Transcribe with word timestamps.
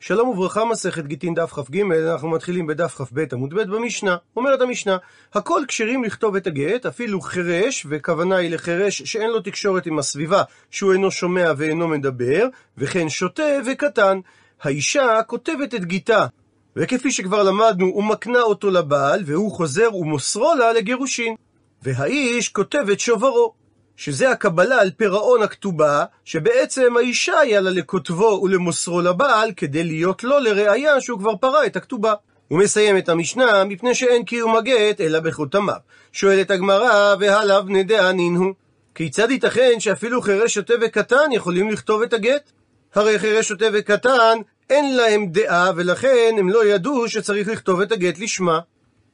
שלום 0.00 0.28
וברכה, 0.28 0.64
מסכת 0.64 1.06
גיטין 1.06 1.34
דף 1.34 1.52
כ"ג, 1.52 1.80
אנחנו 1.80 2.28
מתחילים 2.30 2.66
בדף 2.66 2.94
כ"ב 2.94 3.24
עמוד 3.32 3.54
ב' 3.54 3.62
במשנה. 3.62 4.16
אומרת 4.36 4.60
המשנה, 4.60 4.96
הכל 5.34 5.62
כשרים 5.68 6.04
לכתוב 6.04 6.36
את 6.36 6.46
הגט, 6.46 6.86
אפילו 6.86 7.20
חירש, 7.20 7.86
וכוונה 7.88 8.36
היא 8.36 8.50
לחירש 8.50 9.02
שאין 9.02 9.30
לו 9.30 9.40
תקשורת 9.40 9.86
עם 9.86 9.98
הסביבה, 9.98 10.42
שהוא 10.70 10.92
אינו 10.92 11.10
שומע 11.10 11.52
ואינו 11.56 11.88
מדבר, 11.88 12.46
וכן 12.78 13.08
שוטה 13.08 13.42
וקטן. 13.66 14.20
האישה 14.62 15.20
כותבת 15.26 15.74
את 15.74 15.84
גיטה, 15.84 16.26
וכפי 16.76 17.12
שכבר 17.12 17.42
למדנו, 17.42 17.86
הוא 17.86 18.04
מקנה 18.04 18.40
אותו 18.40 18.70
לבעל, 18.70 19.22
והוא 19.26 19.52
חוזר 19.52 19.94
ומוסרו 19.94 20.54
לה 20.54 20.72
לגירושין. 20.72 21.34
והאיש 21.82 22.48
כותב 22.48 22.90
את 22.92 23.00
שוברו. 23.00 23.65
שזה 23.96 24.30
הקבלה 24.30 24.80
על 24.80 24.90
פירעון 24.96 25.42
הכתובה, 25.42 26.04
שבעצם 26.24 26.96
האישה 26.96 27.38
היה 27.38 27.60
לה 27.60 27.70
לכותבו 27.70 28.40
ולמוסרו 28.42 29.00
לבעל, 29.00 29.50
כדי 29.56 29.84
להיות 29.84 30.24
לו 30.24 30.38
לראיה 30.38 31.00
שהוא 31.00 31.18
כבר 31.18 31.36
פרע 31.36 31.66
את 31.66 31.76
הכתובה. 31.76 32.14
הוא 32.48 32.58
מסיים 32.58 32.98
את 32.98 33.08
המשנה, 33.08 33.64
מפני 33.64 33.94
שאין 33.94 34.24
קיום 34.24 34.56
הגט, 34.56 35.00
אלא 35.00 35.20
בחותמיו. 35.20 35.76
שואלת 36.12 36.50
הגמרא, 36.50 37.14
והלאו 37.20 37.64
בני 37.64 37.84
דענין 37.84 38.36
הוא. 38.36 38.54
כיצד 38.94 39.30
ייתכן 39.30 39.80
שאפילו 39.80 40.22
חירש 40.22 40.54
שוטה 40.54 40.74
וקטן 40.80 41.32
יכולים 41.32 41.70
לכתוב 41.70 42.02
את 42.02 42.12
הגט? 42.12 42.50
הרי 42.94 43.18
חירש 43.18 43.48
שוטה 43.48 43.66
וקטן, 43.72 44.38
אין 44.70 44.96
להם 44.96 45.26
דעה, 45.26 45.70
ולכן 45.76 46.34
הם 46.38 46.48
לא 46.48 46.66
ידעו 46.66 47.08
שצריך 47.08 47.48
לכתוב 47.48 47.80
את 47.80 47.92
הגט 47.92 48.18
לשמה. 48.18 48.60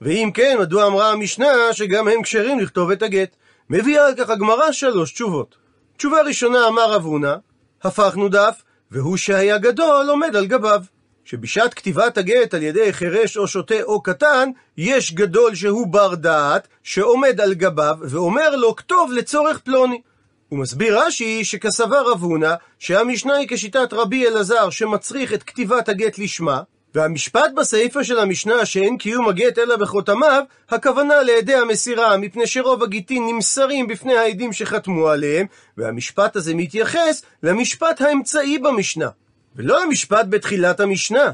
ואם 0.00 0.30
כן, 0.34 0.56
מדוע 0.60 0.86
אמרה 0.86 1.10
המשנה 1.10 1.72
שגם 1.72 2.08
הם 2.08 2.22
כשרים 2.22 2.58
לכתוב 2.58 2.90
את 2.90 3.02
הגט? 3.02 3.36
מביאה 3.70 4.06
על 4.06 4.14
כך 4.14 4.30
הגמרא 4.30 4.72
שלוש 4.72 5.12
תשובות. 5.12 5.56
תשובה 5.96 6.22
ראשונה 6.22 6.68
אמר 6.68 6.92
רב 6.92 7.04
הונא, 7.04 7.34
הפכנו 7.82 8.28
דף, 8.28 8.62
והוא 8.90 9.16
שהיה 9.16 9.58
גדול 9.58 10.10
עומד 10.10 10.36
על 10.36 10.46
גביו. 10.46 10.82
שבשעת 11.24 11.74
כתיבת 11.74 12.18
הגט 12.18 12.54
על 12.54 12.62
ידי 12.62 12.92
חירש 12.92 13.36
או 13.36 13.46
שוטה 13.46 13.82
או 13.82 14.02
קטן, 14.02 14.50
יש 14.76 15.14
גדול 15.14 15.54
שהוא 15.54 15.86
בר 15.86 16.14
דעת, 16.14 16.68
שעומד 16.82 17.40
על 17.40 17.54
גביו, 17.54 17.96
ואומר 18.00 18.56
לו 18.56 18.76
כתוב 18.76 19.12
לצורך 19.12 19.58
פלוני. 19.58 20.00
הוא 20.48 20.58
מסביר 20.58 20.98
רש"י 20.98 21.44
שכסבר 21.44 22.10
רב 22.10 22.22
הונא, 22.22 22.54
שהמשנה 22.78 23.36
היא 23.36 23.48
כשיטת 23.50 23.92
רבי 23.92 24.26
אלעזר 24.26 24.70
שמצריך 24.70 25.34
את 25.34 25.42
כתיבת 25.42 25.88
הגט 25.88 26.18
לשמה, 26.18 26.62
והמשפט 26.94 27.50
בסעיפה 27.56 28.04
של 28.04 28.18
המשנה 28.18 28.66
שאין 28.66 28.98
קיום 28.98 29.28
הגט 29.28 29.58
אלא 29.58 29.76
בחותמיו, 29.76 30.42
הכוונה 30.70 31.22
לעדי 31.22 31.54
המסירה, 31.54 32.16
מפני 32.16 32.46
שרוב 32.46 32.82
הגיטין 32.82 33.26
נמסרים 33.26 33.86
בפני 33.86 34.16
העדים 34.16 34.52
שחתמו 34.52 35.08
עליהם, 35.08 35.46
והמשפט 35.78 36.36
הזה 36.36 36.54
מתייחס 36.54 37.22
למשפט 37.42 38.00
האמצעי 38.00 38.58
במשנה, 38.58 39.08
ולא 39.56 39.84
למשפט 39.84 40.26
בתחילת 40.28 40.80
המשנה, 40.80 41.30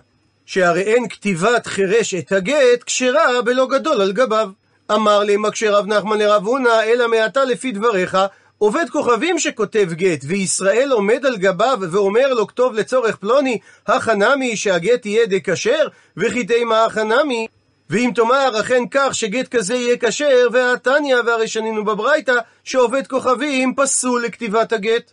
שהרי 0.47 0.83
אין 0.83 1.09
כתיבת 1.09 1.67
חירש 1.67 2.15
את 2.15 2.33
הגט 2.33 2.83
כשרה 2.87 3.43
בלא 3.45 3.67
גדול 3.67 4.01
על 4.01 4.13
גביו. 4.13 4.51
אמר 4.93 5.19
לי 5.19 5.37
מקשה 5.37 5.71
רב 5.71 5.87
נחמן 5.87 6.19
לרב 6.19 6.47
הונא, 6.47 6.83
אלא 6.85 7.09
מעתה 7.09 7.45
לפי 7.45 7.73
דבריך, 7.73 8.19
עובד 8.59 8.91
כוכבים 8.91 9.39
שכותב 9.39 9.89
גט, 9.93 10.21
וישראל 10.27 10.93
עומד 10.93 11.27
על 11.27 11.37
גביו 11.37 11.79
ואומר 11.91 12.35
לו 12.35 12.47
כתוב 12.47 12.75
לצורך 12.75 13.17
פלוני, 13.17 13.59
הכנמי 13.87 14.57
שהגט 14.57 15.07
יהיה 15.07 15.27
דכשר, 15.27 15.89
וכי 16.17 16.45
תימא 16.45 16.75
הכנמי. 16.75 17.47
ואם 17.91 18.11
תאמר 18.15 18.61
אכן 18.61 18.83
כך 18.91 19.15
שגט 19.15 19.49
כזה 19.49 19.75
יהיה 19.75 19.97
כשר, 20.01 20.49
והתניא 20.53 21.17
והרי 21.27 21.49
שנינו 21.49 21.85
בברייתא, 21.85 22.35
שעובד 22.65 23.07
כוכבים 23.07 23.75
פסול 23.77 24.25
לכתיבת 24.25 24.73
הגט. 24.73 25.13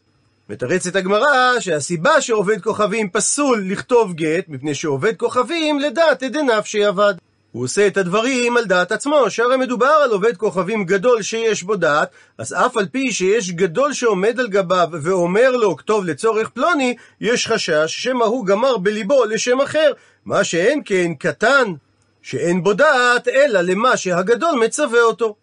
מתרצת 0.49 0.95
הגמרא 0.95 1.59
שהסיבה 1.59 2.21
שעובד 2.21 2.61
כוכבים 2.61 3.09
פסול 3.09 3.66
לכתוב 3.67 4.13
גט, 4.13 4.45
מפני 4.47 4.75
שעובד 4.75 5.17
כוכבים 5.17 5.79
לדעת 5.79 6.23
עדי 6.23 6.41
נפשי 6.41 6.89
אבד. 6.89 7.13
הוא 7.56 7.64
עושה 7.64 7.88
את 7.88 7.98
הדברים 7.98 8.58
על 8.58 8.66
דעת 8.66 8.92
עצמו, 8.92 9.30
שהרי 9.30 9.58
מדובר 9.58 9.88
על 10.03 10.11
עובד 10.11 10.38
כוכבים 10.38 10.84
גדול 10.84 11.22
שיש 11.22 11.64
בו 11.64 11.75
דעת, 11.75 12.09
אז 12.38 12.53
אף 12.53 12.78
על 12.78 12.85
פי 12.85 13.13
שיש 13.13 13.52
גדול 13.52 13.94
שעומד 13.94 14.40
על 14.40 14.47
גביו 14.47 14.90
ואומר 15.02 15.52
לו 15.52 15.75
כתוב 15.75 16.06
לצורך 16.06 16.50
פלוני, 16.50 16.96
יש 17.22 17.47
חשש 17.47 17.85
שמא 17.88 18.24
הוא 18.24 18.46
גמר 18.46 18.78
בליבו 18.78 19.25
לשם 19.25 19.62
אחר, 19.62 19.91
מה 20.25 20.44
שאין 20.44 20.81
כן 20.85 21.13
קטן, 21.13 21.74
שאין 22.22 22.63
בו 22.63 22.74
דעת, 22.74 23.28
אלא 23.28 23.62
למה 23.62 23.97
שהגדול 23.97 24.56
מצווה 24.66 25.02
אותו. 25.02 25.35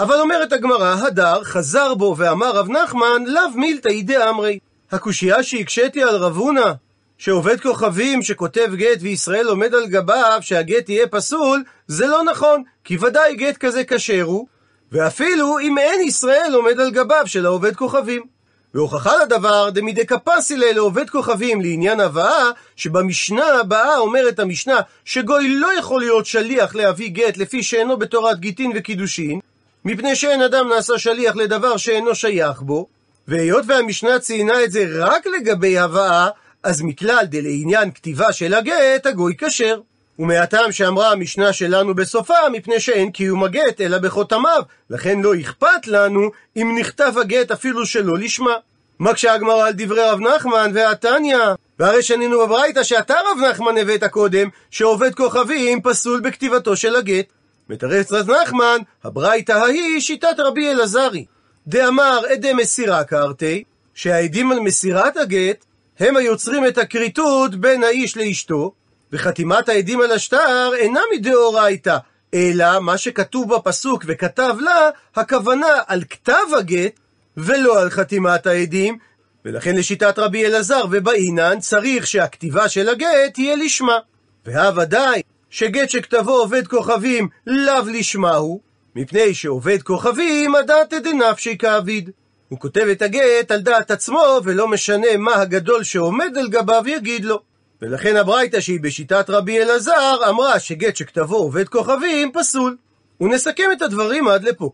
אבל 0.00 0.20
אומרת 0.20 0.52
הגמרא, 0.52 0.94
הדר 0.94 1.44
חזר 1.44 1.94
בו 1.94 2.14
ואמר 2.18 2.50
רב 2.50 2.70
נחמן, 2.70 3.24
לאו 3.26 3.50
מילתא 3.54 3.88
ידי 3.88 4.28
אמרי. 4.28 4.58
הקושייה 4.92 5.42
שהקשיתי 5.42 6.02
על 6.02 6.16
רב 6.16 6.36
הונא, 6.36 6.72
שעובד 7.18 7.60
כוכבים 7.60 8.22
שכותב 8.22 8.70
גט 8.74 8.98
וישראל 9.00 9.46
עומד 9.46 9.74
על 9.74 9.86
גביו 9.86 10.38
שהגט 10.40 10.88
יהיה 10.88 11.06
פסול, 11.06 11.64
זה 11.86 12.06
לא 12.06 12.24
נכון, 12.24 12.62
כי 12.84 12.96
ודאי 13.00 13.34
גט 13.34 13.56
כזה 13.56 13.84
כשר 13.84 14.22
הוא, 14.22 14.46
ואפילו 14.92 15.58
אם 15.58 15.78
אין 15.78 16.00
ישראל 16.00 16.52
עומד 16.54 16.80
על 16.80 16.90
גביו 16.90 17.22
של 17.26 17.46
העובד 17.46 17.76
כוכבים. 17.76 18.36
והוכחה 18.74 19.12
לדבר 19.22 19.70
דמידי 19.70 20.06
קפסילה 20.06 20.72
לעובד 20.72 21.10
כוכבים 21.10 21.60
לעניין 21.60 22.00
הבאה, 22.00 22.50
שבמשנה 22.76 23.46
הבאה 23.60 23.98
אומרת 23.98 24.38
המשנה 24.38 24.80
שגוי 25.04 25.48
לא 25.48 25.78
יכול 25.78 26.00
להיות 26.00 26.26
שליח 26.26 26.74
להביא 26.74 27.10
גט 27.10 27.36
לפי 27.36 27.62
שאינו 27.62 27.96
בתורת 27.96 28.40
גיטין 28.40 28.72
וקידושין, 28.74 29.40
מפני 29.84 30.16
שאין 30.16 30.42
אדם 30.42 30.68
נעשה 30.68 30.98
שליח 30.98 31.36
לדבר 31.36 31.76
שאינו 31.76 32.14
שייך 32.14 32.60
בו, 32.60 32.86
והיות 33.28 33.64
והמשנה 33.68 34.18
ציינה 34.18 34.64
את 34.64 34.72
זה 34.72 34.86
רק 34.98 35.26
לגבי 35.26 35.78
הבאה, 35.78 36.28
אז 36.66 36.82
מכלל 36.82 37.24
דלעניין 37.24 37.90
כתיבה 37.90 38.32
של 38.32 38.54
הגט, 38.54 39.06
הגוי 39.06 39.34
כשר. 39.38 39.80
ומהטעם 40.18 40.72
שאמרה 40.72 41.12
המשנה 41.12 41.52
שלנו 41.52 41.94
בסופה, 41.94 42.34
מפני 42.52 42.80
שאין 42.80 43.10
קיום 43.10 43.44
הגט 43.44 43.80
אלא 43.80 43.98
בחותמיו, 43.98 44.62
לכן 44.90 45.20
לא 45.20 45.40
אכפת 45.40 45.86
לנו 45.86 46.30
אם 46.56 46.76
נכתב 46.80 47.12
הגט 47.20 47.50
אפילו 47.50 47.86
שלא 47.86 48.18
לשמה. 48.18 48.56
מקשה 49.00 49.32
הגמרא 49.32 49.66
על 49.66 49.72
דברי 49.76 50.02
רב 50.02 50.20
נחמן 50.20 50.70
והתניא, 50.74 51.38
והרי 51.78 52.02
שנינו 52.02 52.40
בברייתא 52.40 52.82
שאתה 52.82 53.14
רב 53.14 53.38
נחמן 53.50 53.78
הבאת 53.78 54.04
קודם, 54.04 54.48
שעובד 54.70 55.14
כוכבים 55.14 55.82
פסול 55.82 56.20
בכתיבתו 56.20 56.76
של 56.76 56.96
הגט. 56.96 57.26
מתרץ 57.68 58.12
רב 58.12 58.30
נחמן, 58.30 58.78
הברייתא 59.04 59.52
ההיא 59.52 60.00
שיטת 60.00 60.36
רבי 60.38 60.70
אלעזרי. 60.70 61.24
דאמר 61.66 62.20
עדי 62.30 62.52
מסירה 62.52 63.04
קרתי, 63.04 63.64
שהעדים 63.94 64.52
על 64.52 64.60
מסירת 64.60 65.16
הגט 65.16 65.64
הם 65.98 66.16
היוצרים 66.16 66.66
את 66.66 66.78
הכריתות 66.78 67.54
בין 67.54 67.84
האיש 67.84 68.16
לאשתו, 68.16 68.72
וחתימת 69.12 69.68
העדים 69.68 70.00
על 70.00 70.12
השטר 70.12 70.70
אינה 70.74 71.00
מדאורייתא, 71.14 71.96
אלא 72.34 72.80
מה 72.80 72.98
שכתוב 72.98 73.54
בפסוק 73.54 74.04
וכתב 74.06 74.56
לה, 74.60 74.90
הכוונה 75.16 75.80
על 75.86 76.04
כתב 76.10 76.54
הגט, 76.58 77.00
ולא 77.36 77.80
על 77.80 77.90
חתימת 77.90 78.46
העדים, 78.46 78.98
ולכן 79.44 79.76
לשיטת 79.76 80.18
רבי 80.18 80.46
אלעזר 80.46 80.84
ובאינן 80.90 81.60
צריך 81.60 82.06
שהכתיבה 82.06 82.68
של 82.68 82.88
הגט 82.88 83.34
תהיה 83.34 83.56
לשמה. 83.56 83.98
והוודאי 84.46 85.22
שגט 85.50 85.90
שכתבו 85.90 86.32
עובד 86.32 86.66
כוכבים 86.66 87.28
לאו 87.46 87.84
לשמה 87.92 88.34
הוא, 88.34 88.60
מפני 88.96 89.34
שעובד 89.34 89.82
כוכבים 89.82 90.54
הדעת 90.54 90.94
דנפשי 90.94 91.58
כאביד. 91.58 92.10
הוא 92.48 92.58
כותב 92.58 92.86
את 92.92 93.02
הגט 93.02 93.50
על 93.50 93.60
דעת 93.60 93.90
עצמו, 93.90 94.40
ולא 94.44 94.68
משנה 94.68 95.16
מה 95.18 95.34
הגדול 95.34 95.84
שעומד 95.84 96.38
על 96.38 96.48
גביו 96.48 96.82
יגיד 96.86 97.24
לו. 97.24 97.40
ולכן 97.82 98.16
הברייתא 98.16 98.60
שהיא 98.60 98.80
בשיטת 98.80 99.30
רבי 99.30 99.62
אלעזר, 99.62 100.16
אמרה 100.28 100.60
שגט 100.60 100.96
שכתבו 100.96 101.36
עובד 101.36 101.68
כוכבים 101.68 102.32
פסול. 102.32 102.76
ונסכם 103.20 103.68
את 103.72 103.82
הדברים 103.82 104.28
עד 104.28 104.44
לפה. 104.44 104.70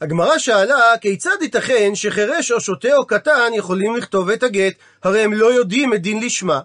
הגמרא 0.00 0.38
שאלה 0.38 0.92
כיצד 1.00 1.36
ייתכן 1.42 1.94
שחירש 1.94 2.52
או 2.52 2.60
שוטה 2.60 2.96
או 2.96 3.06
קטן 3.06 3.50
יכולים 3.54 3.96
לכתוב 3.96 4.30
את 4.30 4.42
הגט, 4.42 4.74
הרי 5.02 5.20
הם 5.20 5.32
לא 5.32 5.46
יודעים 5.46 5.94
את 5.94 6.02
דין 6.02 6.20
לשמה. 6.20 6.60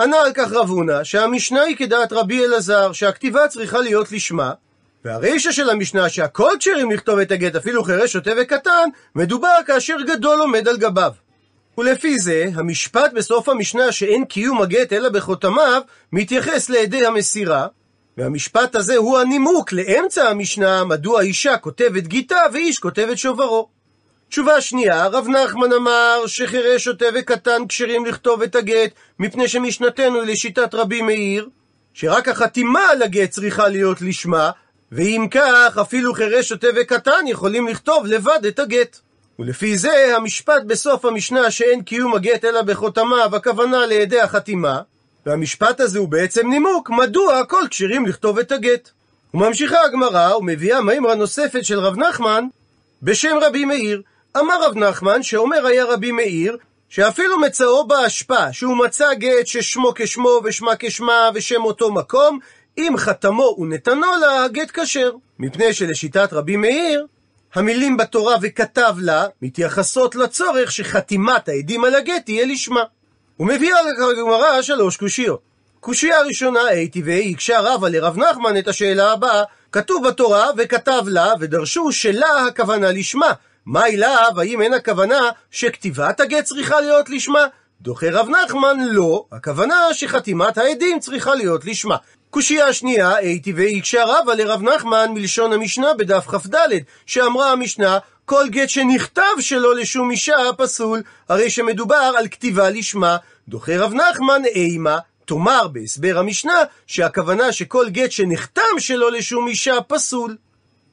ענה 0.00 0.16
על 0.16 0.32
כך 0.34 0.52
רב 0.52 0.68
הונא 0.68 1.04
שהמשנה 1.04 1.62
היא 1.62 1.76
כדעת 1.76 2.12
רבי 2.12 2.44
אלעזר 2.44 2.92
שהכתיבה 2.92 3.48
צריכה 3.48 3.78
להיות 3.78 4.12
לשמה, 4.12 4.52
והרישא 5.04 5.52
של 5.52 5.70
המשנה 5.70 6.08
שהכל 6.08 6.50
כשרים 6.58 6.90
לכתוב 6.90 7.18
את 7.18 7.30
הגט, 7.30 7.56
אפילו 7.56 7.84
חירש, 7.84 8.12
שוטה 8.12 8.30
וקטן, 8.42 8.88
מדובר 9.14 9.56
כאשר 9.66 9.96
גדול 10.06 10.40
עומד 10.40 10.68
על 10.68 10.76
גביו. 10.76 11.12
ולפי 11.78 12.18
זה, 12.18 12.50
המשפט 12.54 13.12
בסוף 13.12 13.48
המשנה 13.48 13.92
שאין 13.92 14.24
קיום 14.24 14.62
הגט 14.62 14.92
אלא 14.92 15.08
בחותמיו, 15.08 15.82
מתייחס 16.12 16.70
לעדי 16.70 17.06
המסירה, 17.06 17.66
והמשפט 18.18 18.74
הזה 18.74 18.96
הוא 18.96 19.18
הנימוק 19.18 19.72
לאמצע 19.72 20.28
המשנה, 20.28 20.84
מדוע 20.84 21.22
אישה 21.22 21.56
כותבת 21.56 22.06
גיטה 22.06 22.40
ואיש 22.52 22.78
כותבת 22.78 23.18
שוברו. 23.18 23.68
תשובה 24.28 24.60
שנייה, 24.60 25.06
רב 25.06 25.28
נחמן 25.28 25.72
אמר 25.72 26.22
שחירש, 26.26 26.84
שוטה 26.84 27.04
וקטן 27.14 27.66
כשרים 27.68 28.06
לכתוב 28.06 28.42
את 28.42 28.54
הגט, 28.54 28.90
מפני 29.18 29.48
שמשנתנו 29.48 30.20
היא 30.20 30.32
לשיטת 30.32 30.74
רבי 30.74 31.02
מאיר, 31.02 31.48
שרק 31.94 32.28
החתימה 32.28 32.86
על 32.90 33.02
הגט 33.02 33.30
צריכה 33.30 33.68
להיות 33.68 34.02
לשמה, 34.02 34.50
ואם 34.92 35.26
כך, 35.30 35.78
אפילו 35.80 36.14
חירש, 36.14 36.48
שוטה 36.48 36.66
וקטן 36.76 37.26
יכולים 37.26 37.68
לכתוב 37.68 38.06
לבד 38.06 38.46
את 38.48 38.58
הגט. 38.58 38.98
ולפי 39.38 39.78
זה, 39.78 40.16
המשפט 40.16 40.62
בסוף 40.66 41.04
המשנה 41.04 41.50
שאין 41.50 41.82
קיום 41.82 42.14
הגט 42.14 42.44
אלא 42.44 42.62
בחותמיו, 42.62 43.36
הכוונה 43.36 43.86
לידי 43.86 44.20
החתימה, 44.20 44.80
והמשפט 45.26 45.80
הזה 45.80 45.98
הוא 45.98 46.08
בעצם 46.08 46.50
נימוק 46.50 46.90
מדוע 46.90 47.38
הכל 47.38 47.62
כשירים 47.70 48.06
לכתוב 48.06 48.38
את 48.38 48.52
הגט. 48.52 48.90
וממשיכה 49.34 49.84
הגמרא 49.84 50.34
ומביאה 50.34 50.80
מימרה 50.80 51.14
נוספת 51.14 51.64
של 51.64 51.78
רב 51.78 51.96
נחמן 51.96 52.44
בשם 53.02 53.36
רבי 53.42 53.64
מאיר. 53.64 54.02
אמר 54.36 54.64
רב 54.64 54.76
נחמן 54.76 55.22
שאומר 55.22 55.66
היה 55.66 55.84
רבי 55.84 56.12
מאיר 56.12 56.56
שאפילו 56.88 57.40
מצאו 57.40 57.86
באשפה 57.86 58.52
שהוא 58.52 58.76
מצא 58.76 59.14
גט 59.14 59.46
ששמו 59.46 59.92
כשמו 59.94 60.40
ושמה 60.44 60.72
כשמה 60.78 61.30
ושם 61.34 61.64
אותו 61.64 61.92
מקום 61.92 62.38
אם 62.88 62.96
חתמו 62.96 63.56
ונתנו 63.58 64.06
לה 64.20 64.44
הגט 64.44 64.78
כשר. 64.78 65.12
מפני 65.38 65.72
שלשיטת 65.72 66.32
רבי 66.32 66.56
מאיר 66.56 67.06
המילים 67.54 67.96
בתורה 67.96 68.36
וכתב 68.42 68.94
לה 68.98 69.26
מתייחסות 69.42 70.14
לצורך 70.14 70.72
שחתימת 70.72 71.48
העדים 71.48 71.84
על 71.84 71.94
הגט 71.94 72.24
תהיה 72.24 72.46
לשמה. 72.46 72.82
הוא 73.36 73.46
מביא 73.46 73.74
על 73.74 73.86
הגמרא 74.10 74.62
שלוש 74.62 74.96
קושיות. 74.96 75.40
קושייה 75.80 76.22
ראשונה 76.22 76.64
הייתי 76.64 77.02
והיא 77.02 77.34
הקשה 77.34 77.60
רבה 77.60 77.88
לרב 77.88 78.18
נחמן 78.18 78.58
את 78.58 78.68
השאלה 78.68 79.12
הבאה 79.12 79.42
כתוב 79.72 80.08
בתורה 80.08 80.50
וכתב 80.56 81.02
לה 81.06 81.32
ודרשו 81.40 81.92
שלה 81.92 82.46
הכוונה 82.46 82.92
לשמה 82.92 83.32
מהי 83.66 83.96
לאו, 83.96 84.40
האם 84.40 84.62
אין 84.62 84.74
הכוונה 84.74 85.30
שכתיבת 85.50 86.20
הגט 86.20 86.44
צריכה 86.44 86.80
להיות 86.80 87.10
לשמה? 87.10 87.46
דוחה 87.80 88.06
רב 88.10 88.28
נחמן, 88.28 88.76
לא, 88.80 89.24
הכוונה 89.32 89.74
שחתימת 89.92 90.58
העדים 90.58 91.00
צריכה 91.00 91.34
להיות 91.34 91.64
לשמה. 91.64 91.96
קושייה 92.30 92.72
שנייה, 92.72 93.16
הייתי 93.16 93.52
והקשה 93.52 94.04
רבה 94.06 94.34
לרב 94.34 94.62
נחמן 94.62 95.10
מלשון 95.14 95.52
המשנה 95.52 95.94
בדף 95.94 96.26
כ"ד, 96.26 96.56
שאמרה 97.06 97.52
המשנה, 97.52 97.98
כל 98.24 98.48
גט 98.48 98.68
שנכתב 98.68 99.22
שלא 99.40 99.74
לשום 99.74 100.10
אישה 100.10 100.36
פסול, 100.56 101.02
הרי 101.28 101.50
שמדובר 101.50 102.12
על 102.18 102.28
כתיבה 102.28 102.70
לשמה. 102.70 103.16
דוחה 103.48 103.76
רב 103.76 103.92
נחמן, 103.94 104.44
אימה, 104.44 104.98
תאמר 105.24 105.68
בהסבר 105.68 106.18
המשנה 106.18 106.58
שהכוונה 106.86 107.52
שכל 107.52 107.88
גט 107.88 108.10
שנחתם 108.10 108.78
שלא 108.78 109.12
לשום 109.12 109.48
אישה 109.48 109.80
פסול. 109.80 110.36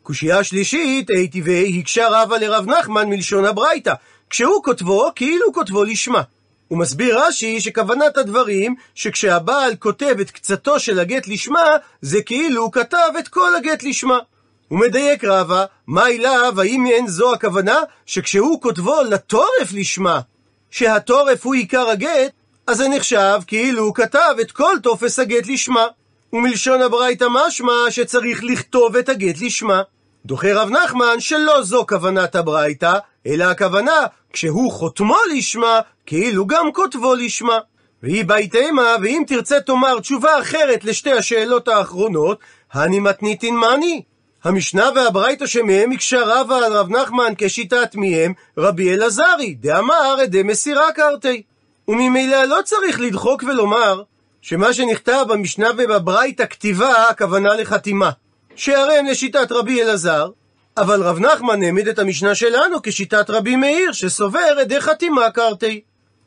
קושייה 0.04 0.44
שלישית, 0.44 1.10
הייתי 1.10 1.42
והקשה 1.45 2.07
רבה 2.12 2.38
לרב 2.38 2.66
נחמן 2.69 3.10
מלשון 3.10 3.45
הברייתא, 3.45 3.94
כשהוא 4.30 4.63
כותבו, 4.63 5.10
כאילו 5.16 5.54
כותבו 5.54 5.83
לשמה. 5.83 6.22
הוא 6.68 6.80
מסביר 6.80 7.19
רש"י 7.19 7.62
שכוונת 7.62 8.18
הדברים, 8.18 8.75
שכשהבעל 8.96 9.75
כותב 9.75 10.16
את 10.22 10.31
קצתו 10.31 10.80
של 10.80 11.00
הגט 11.00 11.28
לשמה, 11.28 11.66
זה 12.02 12.22
כאילו 12.22 12.64
הוא 12.64 12.72
כתב 12.72 13.10
את 13.19 13.28
כל 13.28 13.56
הגט 13.56 13.84
לשמה. 13.84 14.19
הוא 14.68 14.80
מדייק 14.80 15.24
רבה, 15.24 15.66
מה 15.88 16.08
אליו, 16.08 16.62
האם 16.62 16.86
אין 16.86 17.08
זו 17.08 17.34
הכוונה, 17.34 17.80
שכשהוא 18.06 18.62
כותבו 18.62 19.02
לתורף 19.10 19.74
לשמה, 19.74 20.19
שהתורף 20.72 21.46
הוא 21.46 21.54
עיקר 21.54 21.90
הגט, 21.90 22.31
אז 22.68 22.78
זה 22.78 22.88
נחשב 22.88 23.40
כאילו 23.48 23.84
הוא 23.84 23.96
כתב 23.96 24.36
את 24.42 24.52
כל 24.52 24.75
טופס 24.84 25.19
הגט 25.19 25.48
לשמה. 25.48 25.88
ומלשון 26.34 26.81
הברייתא 26.81 27.25
משמע 27.31 27.74
שצריך 27.90 28.44
לכתוב 28.44 28.96
את 28.96 29.10
הגט 29.10 29.42
לשמה. 29.42 29.81
דוחה 30.25 30.54
רב 30.54 30.69
נחמן 30.69 31.19
שלא 31.19 31.64
זו 31.64 31.86
כוונת 31.88 32.36
הברייתא, 32.36 32.98
אלא 33.28 33.44
הכוונה, 33.44 34.06
כשהוא 34.34 34.72
חותמו 34.72 35.18
לשמה, 35.36 35.80
כאילו 36.06 36.48
גם 36.48 36.72
כותבו 36.74 37.16
לשמה. 37.16 37.60
והיא 38.04 38.26
בהיתמה, 38.26 38.96
ואם 39.02 39.24
תרצה 39.28 39.62
תאמר 39.62 40.00
תשובה 40.00 40.40
אחרת 40.40 40.86
לשתי 40.86 41.12
השאלות 41.12 41.68
האחרונות, 41.68 42.40
הני 42.72 43.00
מתניתין 43.00 43.56
מאני. 43.56 44.02
המשנה 44.44 44.90
והברייתא 44.96 45.46
שמהם 45.46 45.92
הקשה 45.92 46.22
רבה 46.26 46.58
על 46.58 46.74
רב 46.74 46.90
נחמן 46.90 47.34
כשיטת 47.38 47.96
מיהם 47.96 48.34
רבי 48.58 48.94
אלעזרי, 48.94 49.54
דאמר 49.54 50.18
עדי 50.22 50.44
מסירה 50.44 50.92
קרתי. 50.92 51.44
וממילא 51.88 52.44
לא 52.44 52.58
צריך 52.66 53.00
לדחוק 53.00 53.44
ולומר 53.44 54.04
שמה 54.42 54.74
שנכתב 54.74 55.26
במשנה 55.30 55.70
ובברייתא 55.78 56.46
כתיבה, 56.46 57.10
הכוונה 57.10 57.54
לחתימה. 57.54 58.10
שהרי 58.56 58.98
הם 58.98 59.06
לשיטת 59.06 59.52
רבי 59.52 59.82
אלעזר, 59.82 60.30
אבל 60.78 61.04
רב 61.04 61.20
נחמן 61.20 61.64
העמיד 61.64 61.88
את 61.88 62.00
המשנה 62.00 62.36
שלנו 62.36 62.78
כשיטת 62.84 63.30
רבי 63.30 63.56
מאיר, 63.56 63.92
שסובר 63.92 64.58
עדי 64.60 64.82
חתימה 64.82 65.32
קרתי. 65.32 65.82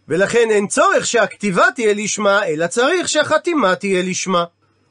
ולכן 0.09 0.49
אין 0.51 0.67
צורך 0.67 1.07
שהכתיבה 1.07 1.65
תהיה 1.75 1.95
לשמה, 1.95 2.47
אלא 2.47 2.67
צריך 2.67 3.09
שהחתימה 3.09 3.75
תהיה 3.75 4.03
לשמה. 4.03 4.45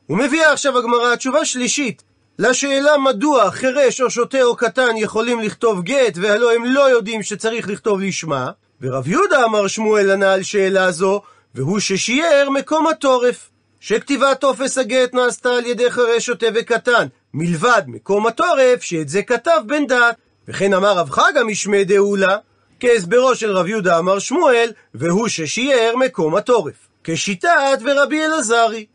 ומביאה 0.09 0.51
עכשיו 0.51 0.77
הגמרא 0.77 1.15
תשובה 1.15 1.45
שלישית 1.45 2.03
לשאלה 2.39 2.97
מדוע 2.97 3.51
חירש 3.51 4.01
או 4.01 4.09
שוטה 4.09 4.41
או 4.43 4.55
קטן 4.55 4.97
יכולים 4.97 5.39
לכתוב 5.39 5.81
גט, 5.81 6.17
והלא 6.21 6.53
הם 6.53 6.65
לא 6.65 6.89
יודעים 6.89 7.23
שצריך 7.23 7.69
לכתוב 7.69 7.99
לשמה, 7.99 8.49
ורב 8.81 9.07
יהודה 9.07 9.45
אמר 9.45 9.67
שמואל 9.67 10.11
ענה 10.11 10.33
על 10.33 10.43
שאלה 10.43 10.91
זו, 10.91 11.21
והוא 11.55 11.79
ששיער 11.79 12.49
מקום 12.49 12.87
התורף. 12.87 13.49
שכתיבת 13.79 14.39
טופס 14.39 14.77
הגט 14.77 15.13
נעשתה 15.13 15.49
על 15.49 15.65
ידי 15.65 15.91
חירש 15.91 16.25
שוטה 16.25 16.45
וקטן, 16.55 17.07
מלבד 17.33 17.81
מקום 17.87 18.27
התורף 18.27 18.81
שאת 18.81 19.09
זה 19.09 19.23
כתב 19.23 19.61
בן 19.65 19.87
דת. 19.87 20.15
וכן 20.47 20.73
אמר 20.73 20.97
רב 20.97 21.09
חגא 21.09 21.43
משמי 21.45 21.83
דאולה, 21.83 22.37
כהסברו 22.79 23.35
של 23.35 23.51
רב 23.51 23.67
יהודה 23.67 23.97
אמר 23.99 24.19
שמואל, 24.19 24.71
והוא 24.93 25.27
ששיער 25.27 25.95
מקום 25.95 26.35
התורף. 26.35 26.87
כשיטת 27.03 27.79
ורבי 27.85 28.25
אלעזרי. 28.25 28.85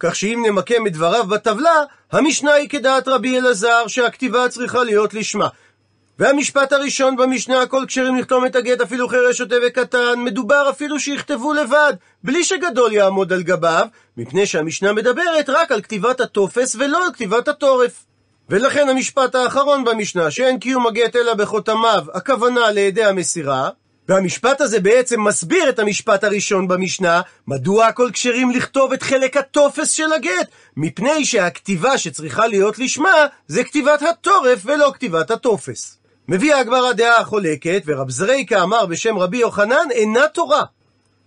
כך 0.00 0.16
שאם 0.16 0.42
נמקם 0.46 0.86
את 0.86 0.92
דבריו 0.92 1.26
בטבלה, 1.26 1.82
המשנה 2.12 2.52
היא 2.52 2.68
כדעת 2.68 3.08
רבי 3.08 3.38
אלעזר 3.38 3.86
שהכתיבה 3.86 4.48
צריכה 4.48 4.84
להיות 4.84 5.14
לשמה. 5.14 5.48
והמשפט 6.18 6.72
הראשון 6.72 7.16
במשנה, 7.16 7.62
הכל 7.62 7.84
כשרים 7.88 8.16
לכתום 8.16 8.46
את 8.46 8.56
הגט, 8.56 8.80
אפילו 8.80 9.08
חירש 9.08 9.38
שוטה 9.38 9.54
וקטן, 9.66 10.14
מדובר 10.18 10.70
אפילו 10.70 11.00
שיכתבו 11.00 11.52
לבד, 11.52 11.92
בלי 12.24 12.44
שגדול 12.44 12.92
יעמוד 12.92 13.32
על 13.32 13.42
גביו, 13.42 13.86
מפני 14.16 14.46
שהמשנה 14.46 14.92
מדברת 14.92 15.48
רק 15.48 15.72
על 15.72 15.82
כתיבת 15.82 16.20
הטופס 16.20 16.76
ולא 16.78 17.06
על 17.06 17.12
כתיבת 17.12 17.48
התורף. 17.48 18.04
ולכן 18.50 18.88
המשפט 18.88 19.34
האחרון 19.34 19.84
במשנה, 19.84 20.30
שאין 20.30 20.58
קיום 20.58 20.86
הגט 20.86 21.16
אלא 21.16 21.34
בחותמיו, 21.34 22.04
הכוונה 22.14 22.70
לידי 22.70 23.04
המסירה, 23.04 23.70
והמשפט 24.08 24.60
הזה 24.60 24.80
בעצם 24.80 25.24
מסביר 25.24 25.68
את 25.68 25.78
המשפט 25.78 26.24
הראשון 26.24 26.68
במשנה, 26.68 27.20
מדוע 27.46 27.86
הכל 27.86 28.10
כשרים 28.12 28.50
לכתוב 28.50 28.92
את 28.92 29.02
חלק 29.02 29.36
הטופס 29.36 29.90
של 29.90 30.12
הגט, 30.12 30.48
מפני 30.76 31.24
שהכתיבה 31.24 31.98
שצריכה 31.98 32.46
להיות 32.46 32.78
לשמה, 32.78 33.26
זה 33.46 33.64
כתיבת 33.64 34.02
התורף 34.02 34.58
ולא 34.64 34.90
כתיבת 34.94 35.30
הטופס. 35.30 35.95
מביאה 36.28 36.58
הגמרא 36.60 36.92
דעה 36.92 37.24
חולקת, 37.24 37.82
ורב 37.86 38.10
זרייקה 38.10 38.62
אמר 38.62 38.86
בשם 38.86 39.18
רבי 39.18 39.36
יוחנן, 39.36 39.90
אינה 39.90 40.28
תורה. 40.28 40.62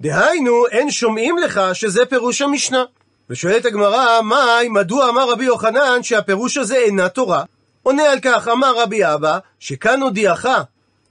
דהיינו, 0.02 0.68
אין 0.68 0.92
שומעים 0.92 1.38
לך 1.38 1.62
שזה 1.74 2.06
פירוש 2.06 2.42
המשנה. 2.42 2.84
ושואלת 3.30 3.66
הגמרא, 3.66 4.22
מאי, 4.22 4.70
מדוע 4.70 5.10
אמר 5.10 5.30
רבי 5.32 5.46
יוחנן 5.46 6.04
שהפירוש 6.04 6.58
הזה 6.58 6.76
אינה 6.76 7.10
תורה? 7.10 7.44
עונה 7.84 8.04
על 8.12 8.20
כך, 8.20 8.48
אמר 8.48 8.78
רבי 8.78 9.14
אבא, 9.14 9.38
שכאן 9.60 10.02
הודיעך, 10.02 10.46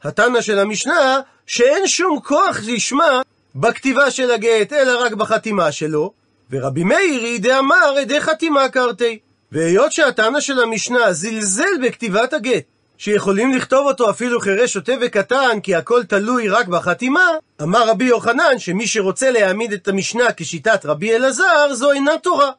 התנא 0.02 0.40
של 0.40 0.58
המשנה, 0.58 1.20
שאין 1.46 1.86
שום 1.86 2.20
כוח 2.24 2.60
לשמה 2.66 3.22
בכתיבה 3.54 4.10
של 4.10 4.30
הגט, 4.30 4.72
אלא 4.72 5.04
רק 5.04 5.12
בחתימה 5.12 5.72
שלו, 5.72 6.12
ורבי 6.50 6.84
מאירי 6.84 7.38
דאמר 7.38 7.94
עדי 8.00 8.20
חתימה 8.20 8.68
קרתי. 8.68 9.18
והיות 9.52 9.92
שהתנא 9.92 10.40
של 10.40 10.60
המשנה 10.60 11.12
זלזל 11.12 11.78
בכתיבת 11.82 12.32
הגט, 12.32 12.64
שיכולים 12.98 13.54
לכתוב 13.54 13.86
אותו 13.86 14.10
אפילו 14.10 14.40
חירש 14.40 14.72
שוטה 14.72 14.92
וקטן, 15.00 15.60
כי 15.62 15.74
הכל 15.74 16.04
תלוי 16.04 16.48
רק 16.48 16.68
בחתימה, 16.68 17.30
אמר 17.62 17.88
רבי 17.88 18.04
יוחנן 18.04 18.58
שמי 18.58 18.86
שרוצה 18.86 19.30
להעמיד 19.30 19.72
את 19.72 19.88
המשנה 19.88 20.24
כשיטת 20.36 20.86
רבי 20.86 21.16
אלעזר, 21.16 21.74
זו 21.74 21.92
אינה 21.92 22.18
תורה. 22.18 22.50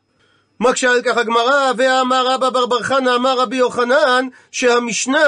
מקשה 0.59 0.91
על 0.91 1.01
כך 1.05 1.17
הגמרא, 1.17 1.71
ואמר 1.77 2.27
רבא 2.27 2.49
בר 2.49 2.65
בר 2.65 2.83
חנא 2.83 3.15
אמר 3.15 3.39
רבי 3.39 3.55
יוחנן, 3.55 4.27
שהמשנה 4.51 5.25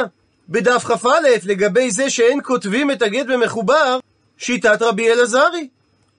בדף 0.50 0.84
כ"א 0.84 1.08
לגבי 1.46 1.92
זה 1.92 2.10
שאין 2.10 2.40
כותבים 2.44 2.92
את 2.92 3.02
הגט 3.02 3.26
במחובר, 3.26 4.00
שיטת 4.38 4.82
רבי 4.82 5.12
אלעזרי. 5.12 5.68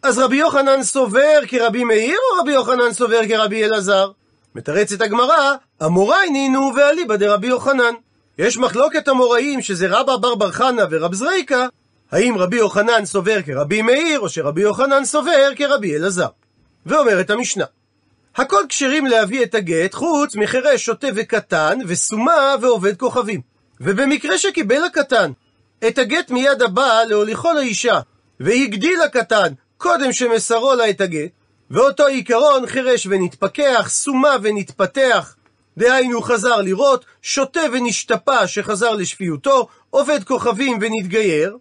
אז 0.02 0.18
רבי 0.18 0.37
יוחנן 0.37 0.82
סובר 0.82 1.40
כרבי 1.49 1.84
מאיר, 1.84 2.18
או 2.32 2.40
רבי 2.40 2.52
יוחנן 2.52 2.92
סובר 2.92 3.20
כרבי 3.28 3.64
אלעזר? 3.64 4.11
מתרצת 4.54 5.00
הגמרא, 5.00 5.54
אמוראי 5.84 6.30
נינו 6.30 6.72
ואליבא 6.76 7.16
דרבי 7.16 7.46
יוחנן. 7.46 7.94
יש 8.39 8.57
מחלוקת 8.57 9.09
אמוראים 9.09 9.62
שזה 9.62 9.87
רבא 9.91 10.17
בר 10.17 10.35
בר 10.35 10.53
חנא 10.53 10.85
ורב 10.91 11.15
זרייקה, 11.15 11.67
האם 12.12 12.39
רבי 12.39 12.57
יוחנן 12.57 13.05
סובר 13.05 13.43
כרבי 13.43 13.83
מאיר, 13.83 14.21
או 14.21 14.29
שרבי 14.29 14.62
יוחנן 14.62 15.05
סובר 15.05 15.51
כרבי 15.57 15.97
אלעזר. 15.97 16.27
ואומרת 16.87 17.31
המשנה, 17.31 17.65
הכל 18.37 18.62
כשרים 18.69 19.07
להביא 19.07 19.43
את 19.43 19.55
הגט 19.55 19.95
חוץ 19.95 20.37
מחירש 20.37 20.85
שוטה 20.85 21.07
וקטן, 21.15 21.79
וסומה 21.87 22.55
ועובד 22.61 22.97
כוכבים. 22.97 23.41
ובמקרה 23.81 24.39
שקיבל 24.39 24.85
הקטן 24.85 25.33
את 25.89 25.99
הגט 25.99 26.31
מיד 26.31 26.62
הבעל 26.62 27.09
להוליכו 27.09 27.53
לאישה, 27.53 28.01
והגדיל 28.41 29.01
הקטן 29.03 29.53
קודם 29.79 30.12
שמסרו 30.12 30.75
לה 30.75 30.91
את 30.91 31.01
הגט, 31.01 31.31
ואותו 31.71 32.07
עיקרון 32.07 32.67
חירש 32.67 33.07
ונתפכח, 33.11 33.89
סומה 33.89 34.37
ונתפתח, 34.43 35.35
דהיינו 35.79 36.23
חזר 36.23 36.61
לראות, 36.61 37.05
שוטה 37.23 37.61
ונשתפע 37.73 38.47
שחזר 38.47 38.91
לשפיותו, 38.91 39.69
עובד 39.91 40.25
כוכבים 40.25 40.79
ונתגייר, 40.81 41.57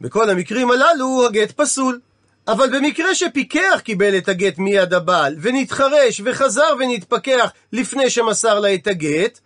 בכל 0.00 0.30
המקרים 0.30 0.70
הללו 0.70 1.26
הגט 1.26 1.52
פסול. 1.52 2.00
אבל 2.48 2.78
במקרה 2.78 3.14
שפיקח 3.14 3.80
קיבל 3.84 4.18
את 4.18 4.28
הגט 4.28 4.58
מיד 4.58 4.94
הבעל, 4.94 5.36
ונתחרש 5.40 6.20
וחזר 6.24 6.74
ונתפכח 6.78 7.50
לפני 7.72 8.10
שמסר 8.10 8.60
לה 8.60 8.74
את 8.74 8.86
הגט, 8.86 9.40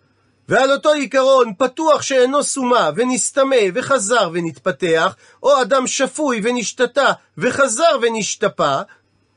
ועל 0.48 0.72
אותו 0.72 0.92
עיקרון 0.92 1.52
פתוח 1.58 2.02
שאינו 2.02 2.42
סומה 2.42 2.90
ונסתמה 2.96 3.56
וחזר 3.74 4.30
ונתפתח, 4.32 5.16
או 5.42 5.62
אדם 5.62 5.86
שפוי 5.86 6.40
ונשתתה 6.44 7.12
וחזר 7.38 7.98
ונשתפה, 8.02 8.80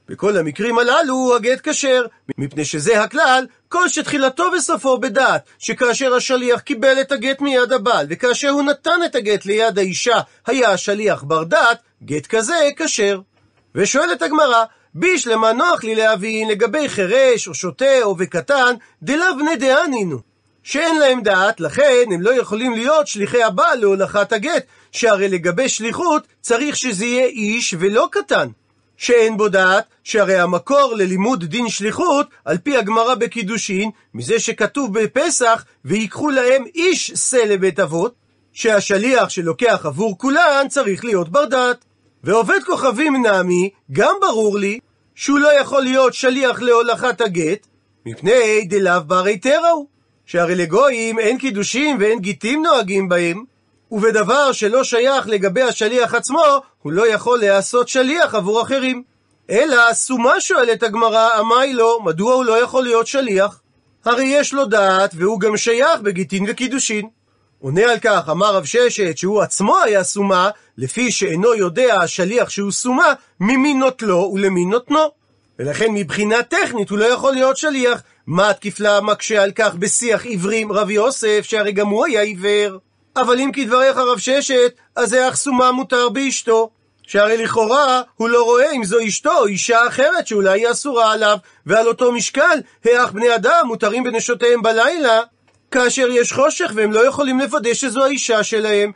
בכל 0.08 0.38
המקרים 0.38 0.80
הללו 0.80 1.36
הגט 1.36 1.70
כשר, 1.70 2.06
מפני 2.38 2.66
שזה 2.66 3.02
הכלל, 3.02 3.46
כל 3.70 3.90
שתחילתו 3.90 4.44
וסופו 4.58 4.98
בדעת, 4.98 5.42
שכאשר 5.60 6.14
השליח 6.14 6.60
קיבל 6.60 7.02
את 7.02 7.12
הגט 7.12 7.42
מיד 7.42 7.74
הבעל, 7.74 8.06
וכאשר 8.10 8.50
הוא 8.50 8.64
נתן 8.64 9.00
את 9.06 9.16
הגט 9.16 9.46
ליד 9.46 9.80
האישה, 9.80 10.20
היה 10.48 10.72
השליח 10.72 11.24
בר 11.24 11.44
דעת, 11.44 11.78
גט 12.04 12.28
כזה 12.28 12.70
כשר. 12.78 13.20
ושואלת 13.76 14.22
הגמרא, 14.22 14.64
בישלמה 14.94 15.54
נוח 15.54 15.84
לי 15.84 15.96
להבין 15.96 16.48
לגבי 16.48 16.90
חירש 16.90 17.48
או 17.48 17.54
שוטה 17.54 18.04
או 18.04 18.16
וקטן, 18.20 18.76
דלאו 19.04 19.38
בני 19.40 19.56
דהנינו. 19.56 20.18
שאין 20.64 21.00
להם 21.00 21.22
דעת, 21.22 21.60
לכן 21.60 22.06
הם 22.14 22.22
לא 22.22 22.34
יכולים 22.40 22.74
להיות 22.74 23.08
שליחי 23.08 23.44
הבעל 23.44 23.80
להולכת 23.80 24.34
הגט, 24.34 24.66
שהרי 24.92 25.28
לגבי 25.28 25.70
שליחות 25.70 26.28
צריך 26.42 26.76
שזה 26.76 27.06
יהיה 27.06 27.26
איש 27.26 27.76
ולא 27.80 28.08
קטן. 28.12 28.48
שאין 28.98 29.38
בו 29.38 29.50
דעת, 29.50 29.86
שהרי 30.04 30.40
המקור 30.40 30.94
ללימוד 30.98 31.44
דין 31.44 31.70
שליחות, 31.70 32.28
על 32.46 32.58
פי 32.58 32.78
הגמרא 32.78 33.16
בקידושין, 33.16 33.90
מזה 34.14 34.40
שכתוב 34.40 35.00
בפסח, 35.00 35.66
ויקחו 35.86 36.30
להם 36.30 36.64
איש 36.76 37.12
שא 37.12 37.38
לבית 37.38 37.80
אבות, 37.80 38.16
שהשליח 38.54 39.30
שלוקח 39.30 39.82
עבור 39.86 40.18
כולן 40.18 40.66
צריך 40.70 41.06
להיות 41.06 41.30
בר 41.30 41.46
דעת. 41.46 41.86
ועובד 42.24 42.60
כוכבים 42.66 43.26
נמי, 43.26 43.70
גם 43.92 44.16
ברור 44.22 44.58
לי, 44.58 44.80
שהוא 45.16 45.40
לא 45.40 45.60
יכול 45.60 45.82
להיות 45.82 46.14
שליח 46.14 46.62
להולכת 46.62 47.22
הגט, 47.22 47.68
מפני 48.06 48.66
דלאו 48.70 49.04
ברי 49.08 49.38
תרעו, 49.38 49.88
שהרי 50.26 50.56
לגויים 50.56 51.20
אין 51.20 51.38
קידושים 51.38 51.98
ואין 52.00 52.20
גיטים 52.20 52.64
נוהגים 52.64 53.10
בהם, 53.10 53.44
ובדבר 53.94 54.52
שלא 54.52 54.84
שייך 54.84 55.28
לגבי 55.28 55.62
השליח 55.62 56.14
עצמו, 56.14 56.44
הוא 56.82 56.92
לא 56.92 57.08
יכול 57.08 57.40
להעשות 57.40 57.88
שליח 57.88 58.36
עבור 58.36 58.62
אחרים. 58.62 59.04
אלא, 59.50 59.94
סומה 59.94 60.40
שואלת 60.40 60.84
הגמרא, 60.84 61.30
אמי 61.40 61.74
לו, 61.74 62.00
מדוע 62.04 62.34
הוא 62.34 62.46
לא 62.46 62.64
יכול 62.64 62.84
להיות 62.84 63.08
שליח? 63.08 63.62
הרי 64.06 64.24
יש 64.24 64.54
לו 64.54 64.66
דעת, 64.66 65.12
והוא 65.16 65.40
גם 65.40 65.58
שייך 65.58 66.02
בגיטין 66.02 66.46
וקידושין. 66.48 67.08
עונה 67.60 67.82
על 67.82 68.00
כך, 68.00 68.30
אמר 68.32 68.56
רב 68.56 68.66
ששת, 68.66 69.18
שהוא 69.18 69.42
עצמו 69.42 69.78
היה 69.78 70.04
סומה, 70.04 70.50
לפי 70.78 71.12
שאינו 71.12 71.54
יודע 71.54 71.96
השליח 72.02 72.50
שהוא 72.50 72.72
סומה, 72.72 73.14
ממי 73.40 73.74
נוטלו 73.74 74.32
ולמי 74.34 74.66
נותנו. 74.66 75.12
ולכן 75.60 75.92
מבחינה 75.92 76.44
טכנית 76.44 76.90
הוא 76.90 76.98
לא 76.98 77.06
יכול 77.06 77.34
להיות 77.34 77.58
שליח. 77.58 78.02
מה 78.28 78.50
התקיפלה 78.50 79.02
מקשה 79.02 79.44
על 79.44 79.52
כך 79.52 79.76
בשיח 79.76 80.26
עיוורים 80.26 80.72
רב 80.72 80.90
יוסף, 80.90 81.40
שהרי 81.44 81.72
גם 81.72 81.88
הוא 81.88 82.06
היה 82.06 82.22
עיוור? 82.22 82.78
אבל 83.16 83.40
אם 83.40 83.52
כדבריך 83.54 83.98
רב 83.98 84.18
ששת, 84.18 84.74
אז 84.96 85.10
זה 85.10 85.30
אך 85.30 85.36
סומה 85.36 85.72
מותר 85.72 86.10
באשתו. 86.10 86.70
שהרי 87.08 87.38
לכאורה 87.38 88.02
הוא 88.16 88.30
לא 88.30 88.44
רואה 88.44 88.72
אם 88.72 88.84
זו 88.84 88.98
אשתו 89.08 89.38
או 89.38 89.46
אישה 89.46 89.88
אחרת 89.88 90.28
שאולי 90.28 90.60
היא 90.60 90.72
אסורה 90.72 91.12
עליו, 91.12 91.38
ועל 91.66 91.88
אותו 91.88 92.12
משקל, 92.12 92.60
האח 92.86 93.12
בני 93.12 93.36
אדם 93.36 93.68
מותרים 93.68 94.04
בנשותיהם 94.04 94.62
בלילה, 94.62 95.22
כאשר 95.72 96.08
יש 96.10 96.34
חושך 96.34 96.72
והם 96.76 96.92
לא 96.92 97.08
יכולים 97.08 97.40
לוודא 97.40 97.74
שזו 97.74 98.04
האישה 98.04 98.44
שלהם. 98.44 98.92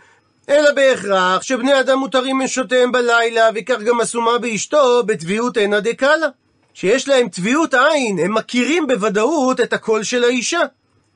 אלא 0.50 0.72
בהכרח 0.72 1.42
שבני 1.42 1.80
אדם 1.80 2.00
מותרים 2.00 2.40
בנשותיהם 2.40 2.92
בלילה, 2.92 3.50
וכך 3.56 3.80
גם 3.80 4.02
אסומה 4.02 4.38
באשתו, 4.38 5.04
בתביעות 5.04 5.58
אינה 5.58 5.80
דקאלה. 5.80 6.28
שיש 6.74 7.08
להם 7.08 7.30
טביעות 7.30 7.74
עין, 7.74 8.20
הם 8.20 8.34
מכירים 8.34 8.88
בוודאות 8.88 9.60
את 9.60 9.74
הקול 9.74 10.04
של 10.04 10.24
האישה. 10.24 10.62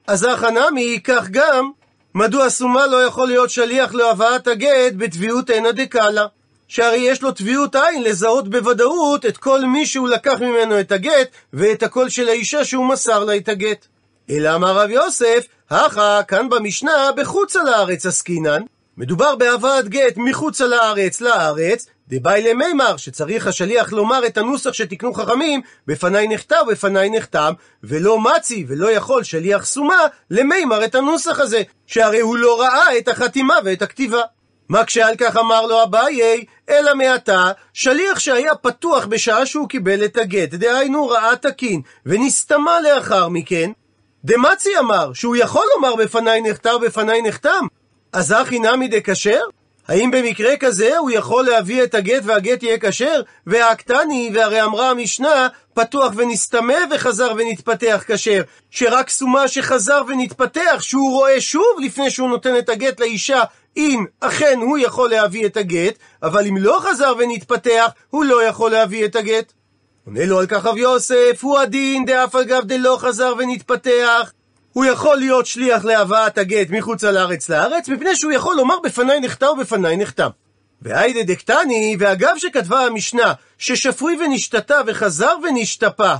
אז 0.07 0.23
החנמי, 0.23 0.99
כך 1.03 1.29
גם, 1.29 1.71
מדוע 2.15 2.49
סומה 2.49 2.87
לא 2.87 3.05
יכול 3.05 3.27
להיות 3.27 3.49
שליח 3.49 3.93
להבאת 3.93 4.47
הגט 4.47 4.93
בטביעות 4.97 5.49
אינה 5.49 5.71
דקאלה? 5.71 6.25
שהרי 6.67 6.97
יש 6.97 7.21
לו 7.21 7.31
טביעות 7.31 7.75
עין 7.75 8.03
לזהות 8.03 8.49
בוודאות 8.49 9.25
את 9.25 9.37
כל 9.37 9.65
מי 9.65 9.85
שהוא 9.85 10.09
לקח 10.09 10.41
ממנו 10.41 10.79
את 10.79 10.91
הגט, 10.91 11.27
ואת 11.53 11.83
הקול 11.83 12.09
של 12.09 12.29
האישה 12.29 12.65
שהוא 12.65 12.85
מסר 12.85 13.23
לה 13.23 13.37
את 13.37 13.49
הגט. 13.49 13.85
אלא 14.29 14.55
אמר 14.55 14.79
רב 14.79 14.89
יוסף, 14.89 15.45
הכה, 15.69 16.21
כאן 16.27 16.49
במשנה, 16.49 17.09
בחוץ 17.17 17.55
על 17.55 17.67
הארץ 17.67 18.05
עסקינן. 18.05 18.61
מדובר 18.97 19.35
בהבאת 19.35 19.87
גט 19.89 20.17
מחוץ 20.17 20.61
על 20.61 20.73
הארץ 20.73 21.21
לארץ, 21.21 21.85
דבאי 22.11 22.41
למימר, 22.41 22.97
שצריך 22.97 23.47
השליח 23.47 23.93
לומר 23.93 24.25
את 24.25 24.37
הנוסח 24.37 24.73
שתיקנו 24.73 25.13
חכמים, 25.13 25.61
בפניי 25.87 26.27
נכתב, 26.27 26.63
בפניי 26.67 27.09
נחתם, 27.09 27.53
ולא 27.83 28.19
מצי 28.19 28.65
ולא 28.67 28.91
יכול 28.91 29.23
שליח 29.23 29.65
סומה 29.65 30.07
למימר 30.31 30.85
את 30.85 30.95
הנוסח 30.95 31.39
הזה, 31.39 31.61
שהרי 31.87 32.19
הוא 32.19 32.37
לא 32.37 32.61
ראה 32.61 32.97
את 32.97 33.07
החתימה 33.07 33.55
ואת 33.63 33.81
הכתיבה. 33.81 34.21
מה 34.69 34.85
כשעל 34.85 35.15
כך 35.17 35.37
אמר 35.37 35.65
לו 35.65 35.83
אביי, 35.83 36.45
אלא 36.69 36.95
מעתה, 36.95 37.51
שליח 37.73 38.19
שהיה 38.19 38.55
פתוח 38.55 39.05
בשעה 39.05 39.45
שהוא 39.45 39.69
קיבל 39.69 40.05
את 40.05 40.17
הגט, 40.17 40.49
דהיינו 40.49 41.07
ראה 41.07 41.35
תקין, 41.35 41.81
ונסתמה 42.05 42.81
לאחר 42.81 43.29
מכן, 43.29 43.71
דמצי 44.25 44.69
אמר, 44.79 45.13
שהוא 45.13 45.35
יכול 45.35 45.65
לומר 45.75 45.95
בפניי 45.95 46.41
נכתב, 46.41 46.77
בפניי 46.85 47.21
נחתם, 47.21 47.65
אז 48.13 48.31
הכי 48.31 48.59
נמי 48.59 48.87
דכשר? 48.87 49.41
האם 49.87 50.11
במקרה 50.11 50.57
כזה 50.57 50.97
הוא 50.97 51.11
יכול 51.11 51.45
להביא 51.45 51.83
את 51.83 51.95
הגט 51.95 52.21
והגט 52.25 52.63
יהיה 52.63 52.77
כשר? 52.79 53.21
והקטני, 53.47 54.31
והרי 54.33 54.63
אמרה 54.63 54.89
המשנה, 54.89 55.47
פתוח 55.73 56.13
ונסתמה 56.15 56.77
וחזר 56.91 57.31
ונתפתח 57.37 58.03
כשר. 58.07 58.41
שרק 58.71 59.09
סומה 59.09 59.47
שחזר 59.47 60.01
ונתפתח, 60.07 60.77
שהוא 60.79 61.11
רואה 61.11 61.41
שוב 61.41 61.79
לפני 61.83 62.11
שהוא 62.11 62.29
נותן 62.29 62.57
את 62.57 62.69
הגט 62.69 62.99
לאישה, 62.99 63.43
אם 63.77 64.05
אכן 64.19 64.59
הוא 64.61 64.77
יכול 64.77 65.09
להביא 65.09 65.45
את 65.45 65.57
הגט, 65.57 65.95
אבל 66.23 66.47
אם 66.47 66.57
לא 66.57 66.79
חזר 66.81 67.13
ונתפתח, 67.19 67.89
הוא 68.09 68.25
לא 68.25 68.43
יכול 68.43 68.71
להביא 68.71 69.05
את 69.05 69.15
הגט. 69.15 69.53
עונה 70.05 70.25
לו 70.25 70.39
על 70.39 70.45
כך 70.45 70.65
רב 70.65 70.77
יוסף, 70.77 71.39
הוא 71.41 71.59
הדין 71.59 72.05
דאף 72.05 72.35
אגב 72.35 72.63
דלא 72.65 72.97
חזר 72.99 73.33
ונתפתח. 73.37 74.31
הוא 74.73 74.85
יכול 74.85 75.17
להיות 75.17 75.45
שליח 75.45 75.85
להבאת 75.85 76.37
הגט 76.37 76.69
מחוץ 76.69 77.03
לארץ 77.03 77.49
לארץ, 77.49 77.89
מפני 77.89 78.15
שהוא 78.15 78.31
יכול 78.31 78.55
לומר 78.55 78.79
בפניי 78.83 79.19
נחתם 79.19 79.47
ובפניי 79.47 79.97
נחתם. 79.97 80.29
והיידה 80.81 81.23
דקטני, 81.23 81.97
ואגב 81.99 82.35
שכתבה 82.37 82.85
המשנה, 82.85 83.33
ששפוי 83.57 84.17
ונשתתה 84.19 84.81
וחזר 84.87 85.35
ונשתפה, 85.43 86.13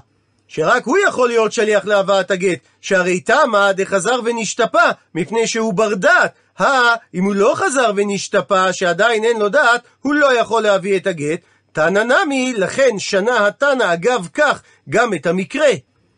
שרק 0.48 0.86
הוא 0.86 0.98
יכול 1.08 1.28
להיות 1.28 1.52
שליח 1.52 1.86
להבאת 1.86 2.32
הגט, 2.32 2.60
שהרי 2.82 3.20
תמה 3.20 3.74
דחזר 3.74 4.20
ונשתפה, 4.24 4.84
מפני 5.16 5.48
שהוא 5.48 5.74
בר 5.74 5.94
דעת. 5.94 6.34
הא, 6.58 6.96
אם 7.14 7.24
הוא 7.24 7.36
לא 7.36 7.54
חזר 7.56 7.92
ונשתפה, 7.96 8.74
שעדיין 8.74 9.24
אין 9.24 9.40
לו 9.40 9.50
דעת, 9.50 9.82
הוא 10.02 10.16
לא 10.16 10.40
יכול 10.40 10.64
להביא 10.64 10.98
את 10.98 11.08
הגט. 11.08 11.40
תנא 11.72 12.04
נמי, 12.04 12.54
לכן 12.58 13.00
שנה 13.00 13.48
התנא 13.48 13.94
אגב 13.94 14.28
כך 14.34 14.62
גם 14.90 15.14
את 15.14 15.26
המקרה 15.26 15.70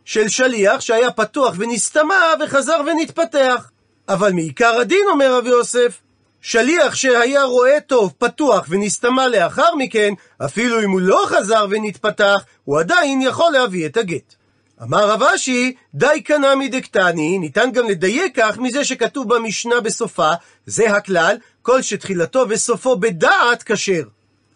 של 0.06 0.30
שליח 0.30 0.82
שהיה 0.82 1.12
פתוח 1.12 1.56
ונסתמה 1.58 2.34
וחזר 2.40 2.82
ונתפתח. 2.86 3.70
אבל 4.10 4.32
מעיקר 4.32 4.80
הדין, 4.80 5.06
אומר 5.10 5.38
רבי 5.38 5.50
יוסף, 5.50 6.02
שליח 6.42 6.96
שהיה 6.96 7.44
רואה 7.44 7.80
טוב, 7.88 8.14
פתוח 8.18 8.66
ונסתמה 8.70 9.28
לאחר 9.28 9.76
מכן, 9.76 10.14
אפילו 10.46 10.84
אם 10.84 10.92
הוא 10.92 11.02
לא 11.02 11.26
חזר 11.28 11.66
ונתפתח, 11.70 12.44
הוא 12.64 12.80
עדיין 12.80 13.22
יכול 13.22 13.52
להביא 13.52 13.86
את 13.86 13.98
הגט. 13.98 14.36
אמר 14.82 15.10
רב 15.10 15.24
אשי, 15.24 15.74
די 15.94 16.22
קנה 16.26 16.56
מדקטני, 16.56 17.38
ניתן 17.40 17.72
גם 17.72 17.90
לדייק 17.90 18.40
כך 18.40 18.58
מזה 18.58 18.84
שכתוב 18.84 19.36
במשנה 19.36 19.82
בסופה, 19.82 20.32
זה 20.66 20.92
הכלל, 20.92 21.38
כל 21.62 21.82
שתחילתו 21.82 22.46
וסופו 22.50 22.96
בדעת 22.96 23.64
כשר. 23.64 24.04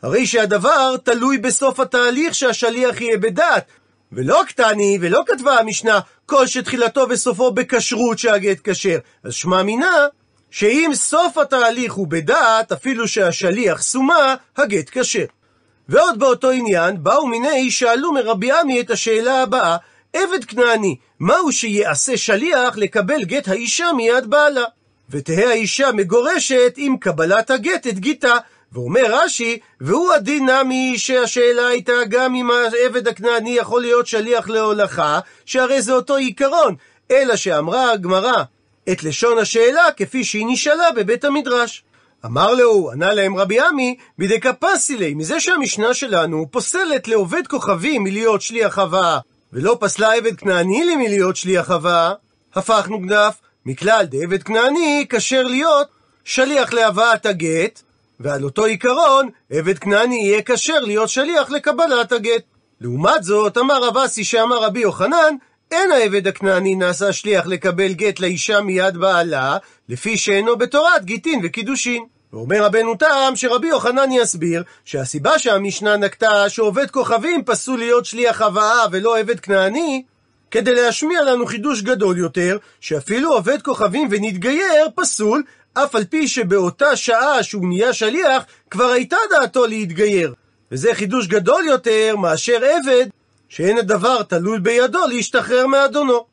הרי 0.01 0.25
שהדבר 0.25 0.97
תלוי 1.03 1.37
בסוף 1.37 1.79
התהליך 1.79 2.35
שהשליח 2.35 3.01
יהיה 3.01 3.17
בדעת, 3.17 3.65
ולא 4.11 4.41
קטני, 4.47 4.97
ולא 5.01 5.23
כתבה 5.27 5.59
המשנה, 5.59 5.99
כל 6.25 6.47
שתחילתו 6.47 7.05
וסופו 7.09 7.51
בכשרות 7.51 8.19
שהגט 8.19 8.69
כשר. 8.69 8.97
אז 9.23 9.33
שמע 9.33 9.63
מינה, 9.63 10.07
שאם 10.51 10.91
סוף 10.93 11.37
התהליך 11.37 11.93
הוא 11.93 12.07
בדעת, 12.07 12.71
אפילו 12.71 13.07
שהשליח 13.07 13.81
סומה, 13.81 14.35
הגט 14.57 14.89
כשר. 14.97 15.25
ועוד 15.89 16.19
באותו 16.19 16.51
עניין, 16.51 17.03
באו 17.03 17.27
מיני 17.27 17.71
שאלו 17.71 18.11
מרבי 18.11 18.51
עמי 18.51 18.81
את 18.81 18.91
השאלה 18.91 19.41
הבאה, 19.41 19.77
עבד 20.13 20.45
כנעני, 20.47 20.95
מהו 21.19 21.51
שיעשה 21.51 22.17
שליח 22.17 22.77
לקבל 22.77 23.23
גט 23.23 23.47
האישה 23.47 23.91
מיד 23.97 24.27
בעלה? 24.27 24.63
ותהא 25.09 25.47
האישה 25.47 25.91
מגורשת 25.91 26.73
עם 26.77 26.97
קבלת 26.97 27.49
הגט 27.49 27.87
את 27.87 27.99
גיתה. 27.99 28.37
ואומר 28.71 29.03
רש"י, 29.09 29.59
והוא 29.81 30.13
הדין 30.13 30.49
נמי 30.49 30.97
שהשאלה 30.97 31.67
הייתה 31.67 31.93
גם 32.09 32.35
אם 32.35 32.51
העבד 32.51 33.07
הכנעני 33.07 33.49
יכול 33.49 33.81
להיות 33.81 34.07
שליח 34.07 34.49
להולכה, 34.49 35.19
שהרי 35.45 35.81
זה 35.81 35.93
אותו 35.93 36.15
עיקרון, 36.15 36.75
אלא 37.11 37.35
שאמרה 37.35 37.91
הגמרא 37.91 38.43
את 38.91 39.03
לשון 39.03 39.37
השאלה 39.37 39.91
כפי 39.97 40.23
שהיא 40.23 40.45
נשאלה 40.49 40.91
בבית 40.95 41.25
המדרש. 41.25 41.83
אמר 42.25 42.53
לו, 42.53 42.91
ענה 42.91 43.13
להם 43.13 43.37
רבי 43.37 43.59
עמי, 43.59 43.95
בדקפסילי, 44.17 45.13
מזה 45.13 45.39
שהמשנה 45.39 45.93
שלנו 45.93 46.45
פוסלת 46.51 47.07
לעובד 47.07 47.47
כוכבים 47.47 48.03
מלהיות 48.03 48.41
שליח 48.41 48.79
הבאה, 48.79 49.19
ולא 49.53 49.77
פסלה 49.79 50.13
עבד 50.13 50.35
כנעני 50.35 50.95
מלהיות 50.95 51.35
שליח 51.35 51.71
הבאה, 51.71 52.13
הפכנו 52.55 52.99
גדף, 52.99 53.35
מכלל 53.65 54.05
דעבד 54.05 54.43
כנעני 54.43 55.05
כשר 55.09 55.43
להיות 55.43 55.87
שליח 56.23 56.73
להבאת 56.73 57.25
הגט, 57.25 57.81
ועל 58.19 58.43
אותו 58.43 58.65
עיקרון, 58.65 59.29
עבד 59.51 59.79
כנעני 59.79 60.15
יהיה 60.15 60.41
כשר 60.41 60.79
להיות 60.79 61.09
שליח 61.09 61.49
לקבלת 61.49 62.11
הגט. 62.11 62.43
לעומת 62.81 63.23
זאת, 63.23 63.57
אמר 63.57 63.83
רב 63.83 63.97
אסי 63.97 64.23
שאמר 64.23 64.63
רבי 64.63 64.79
יוחנן, 64.79 65.35
אין 65.71 65.91
העבד 65.91 66.27
הכנעני 66.27 66.75
נעשה 66.75 67.13
שליח 67.13 67.47
לקבל 67.47 67.93
גט 67.93 68.19
לאישה 68.19 68.61
מיד 68.61 68.97
בעלה, 68.97 69.57
לפי 69.89 70.17
שאינו 70.17 70.57
בתורת 70.57 71.05
גיטין 71.05 71.41
וקידושין. 71.43 72.05
ואומר 72.33 72.63
רבנו 72.63 72.95
תם 72.95 73.31
שרבי 73.35 73.67
יוחנן 73.67 74.11
יסביר 74.11 74.63
שהסיבה 74.85 75.39
שהמשנה 75.39 75.97
נקטה 75.97 76.49
שעובד 76.49 76.91
כוכבים 76.91 77.43
פסול 77.45 77.79
להיות 77.79 78.05
שליח 78.05 78.41
הבאה 78.41 78.85
ולא 78.91 79.19
עבד 79.19 79.39
כנעני, 79.39 80.03
כדי 80.51 80.75
להשמיע 80.75 81.23
לנו 81.23 81.45
חידוש 81.45 81.81
גדול 81.81 82.17
יותר, 82.17 82.57
שאפילו 82.81 83.33
עובד 83.33 83.61
כוכבים 83.61 84.07
ונתגייר 84.11 84.87
פסול, 84.95 85.43
אף 85.83 85.95
על 85.95 86.03
פי 86.03 86.27
שבאותה 86.27 86.95
שעה 86.95 87.43
שהוא 87.43 87.67
נהיה 87.67 87.93
שליח, 87.93 88.43
כבר 88.71 88.89
הייתה 88.89 89.17
דעתו 89.29 89.65
להתגייר. 89.65 90.33
וזה 90.71 90.93
חידוש 90.93 91.27
גדול 91.27 91.63
יותר 91.65 92.15
מאשר 92.15 92.63
עבד, 92.63 93.05
שאין 93.49 93.77
הדבר 93.77 94.23
תלול 94.23 94.59
בידו 94.59 95.07
להשתחרר 95.07 95.67
מאדונו. 95.67 96.25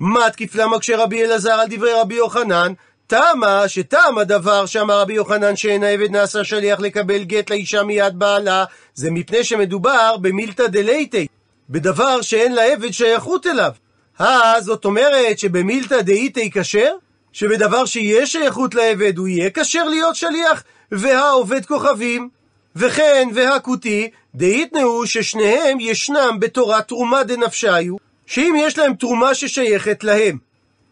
מה 0.00 0.30
תקיף 0.30 0.54
למה 0.54 0.78
כשרבי 0.78 1.24
אלעזר 1.24 1.52
על 1.52 1.66
דברי 1.70 1.92
רבי 1.92 2.14
יוחנן? 2.14 2.72
תמה 3.06 3.68
שטעם 3.68 4.18
הדבר 4.18 4.66
שאמר 4.66 5.00
רבי 5.00 5.12
יוחנן 5.12 5.56
שאין 5.56 5.84
העבד 5.84 6.10
נעשה 6.10 6.44
שליח 6.44 6.80
לקבל 6.80 7.24
גט 7.24 7.50
לאישה 7.50 7.82
מיד 7.82 8.18
בעלה, 8.18 8.64
זה 8.94 9.10
מפני 9.10 9.44
שמדובר 9.44 10.16
במילתא 10.16 10.66
דלייטי, 10.66 11.26
בדבר 11.70 12.22
שאין 12.22 12.54
לעבד 12.54 12.90
שייכות 12.90 13.46
אליו. 13.46 13.72
אה, 14.20 14.60
זאת 14.60 14.84
אומרת 14.84 15.38
שבמילתא 15.38 16.00
דאיתי 16.00 16.50
כשר? 16.54 16.92
שבדבר 17.32 17.84
שיש 17.84 18.32
שייכות 18.32 18.74
לעבד 18.74 19.18
הוא 19.18 19.28
יהיה 19.28 19.50
כשר 19.50 19.84
להיות 19.84 20.16
שליח? 20.16 20.62
והעובד 20.92 21.66
כוכבים? 21.66 22.28
וכן 22.76 23.28
והכותי, 23.34 24.10
דאיתנאו 24.34 25.06
ששניהם 25.06 25.80
ישנם 25.80 26.36
בתורת 26.38 26.88
תרומה 26.88 27.22
דנפשיו, 27.22 27.96
שאם 28.26 28.54
יש 28.58 28.78
להם 28.78 28.94
תרומה 28.94 29.34
ששייכת 29.34 30.04
להם, 30.04 30.38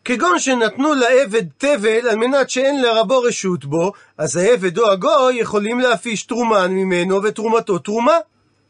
כגון 0.04 0.38
שנתנו 0.38 0.94
לעבד 0.94 1.44
תבל 1.59 2.09
על 2.09 2.16
מנת 2.16 2.50
שאין 2.50 2.82
לרבו 2.82 3.20
רשות 3.20 3.64
בו, 3.64 3.92
אז 4.18 4.37
העבד 4.37 4.78
או 4.78 4.90
הגוי 4.90 5.35
יכולים 5.35 5.80
להפיש 5.80 6.23
תרומן 6.23 6.70
ממנו 6.70 7.23
ותרומתו 7.23 7.78
תרומה. 7.78 8.16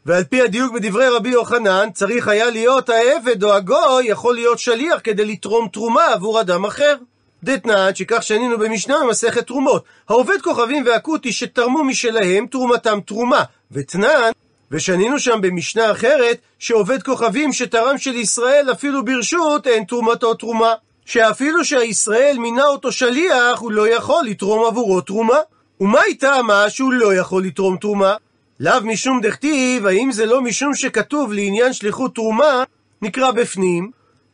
ועל 0.05 0.23
פי 0.23 0.41
הדיוק 0.41 0.73
בדברי 0.73 1.07
רבי 1.07 1.29
יוחנן, 1.29 1.89
צריך 1.93 2.27
היה 2.27 2.49
להיות 2.49 2.89
העבד 2.89 3.43
או 3.43 3.53
הגוי 3.53 4.05
יכול 4.05 4.35
להיות 4.35 4.59
שליח 4.59 4.99
כדי 5.03 5.25
לתרום 5.25 5.67
תרומה 5.67 6.05
עבור 6.05 6.41
אדם 6.41 6.65
אחר. 6.65 6.95
דתנן, 7.43 7.95
שכך 7.95 8.23
שנינו 8.23 8.57
במשנה 8.57 8.95
במסכת 9.03 9.47
תרומות. 9.47 9.83
העובד 10.09 10.41
כוכבים 10.41 10.83
והכותי 10.85 11.31
שתרמו 11.31 11.83
משלהם, 11.83 12.47
תרומתם 12.47 12.99
תרומה. 13.05 13.43
ותנן, 13.71 14.31
ושנינו 14.71 15.19
שם 15.19 15.41
במשנה 15.41 15.91
אחרת, 15.91 16.37
שעובד 16.59 17.03
כוכבים 17.03 17.53
שתרם 17.53 17.97
של 17.97 18.15
ישראל 18.15 18.71
אפילו 18.71 19.05
ברשות, 19.05 19.67
אין 19.67 19.83
תרומתו 19.83 20.33
תרומה. 20.33 20.73
שאפילו 21.05 21.65
שהישראל 21.65 22.37
מינה 22.39 22.65
אותו 22.65 22.91
שליח, 22.91 23.59
הוא 23.59 23.71
לא 23.71 23.87
יכול 23.87 24.25
לתרום 24.25 24.65
עבורו 24.65 25.01
תרומה. 25.01 25.37
ומה 25.79 26.03
איתה 26.03 26.41
מה 26.41 26.69
שהוא 26.69 26.93
לא 26.93 27.15
יכול 27.15 27.43
לתרום 27.43 27.77
תרומה? 27.77 28.15
לאו 28.59 28.83
משום 28.83 29.21
דכתיב, 29.21 29.85
האם 29.85 30.11
זה 30.11 30.25
לא 30.25 30.41
משום 30.41 30.75
שכתוב 30.75 31.33
לעניין 31.33 31.73
שליחות 31.73 32.15
תרומה, 32.15 32.63
נקרא 33.01 33.31
בפנים, 33.31 33.91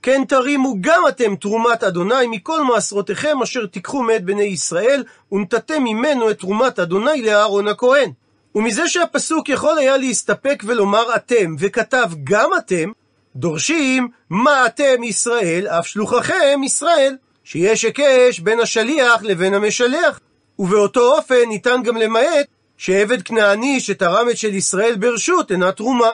כן 0.08 0.26
תרימו 0.26 0.76
גם 0.82 1.04
אתם 1.10 1.36
תרומת 1.36 1.84
אדוני 1.84 2.28
מכל 2.28 2.64
מעשרותיכם 2.64 3.42
אשר 3.44 3.66
תיקחו 3.66 4.04
מאת 4.04 4.26
בני 4.26 4.44
ישראל, 4.44 5.04
ונתתם 5.32 5.84
ממנו 5.84 6.32
את 6.32 6.40
תרומת 6.40 6.80
אדוני 6.80 7.22
לאהרון 7.22 7.68
הכהן. 7.68 8.12
ומזה 8.56 8.88
שהפסוק 8.88 9.50
יכול 9.50 9.78
היה 9.78 9.98
להסתפק 9.98 10.64
ולומר 10.66 11.16
אתם, 11.16 11.56
וכתב 11.60 12.10
גם 12.24 12.50
אתם, 12.58 12.92
דורשים 13.36 14.08
מה 14.30 14.66
אתם 14.66 15.04
ישראל, 15.04 15.68
אף 15.68 15.88
שלוחכם 15.88 16.62
ישראל, 16.64 17.16
שיש 17.44 17.84
היקש 17.84 18.40
בין 18.40 18.60
השליח 18.60 19.24
לבין 19.24 19.54
המשלח. 19.54 20.20
ובאותו 20.60 21.16
אופן 21.16 21.44
ניתן 21.48 21.84
גם 21.84 21.98
למעט 21.98 22.48
שעבד 22.78 23.22
כנעני 23.22 23.80
שתרם 23.80 24.30
את 24.30 24.38
של 24.38 24.54
ישראל 24.54 24.96
ברשות 24.96 25.52
אינה 25.52 25.72
תרומה. 25.72 26.10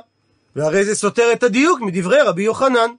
והרי 0.56 0.86
זה 0.86 0.96
סותר 0.96 1.32
את 1.34 1.44
הדיוק 1.44 1.82
מדברי 1.82 2.22
רבי 2.22 2.44
יוחנן. 2.44 2.90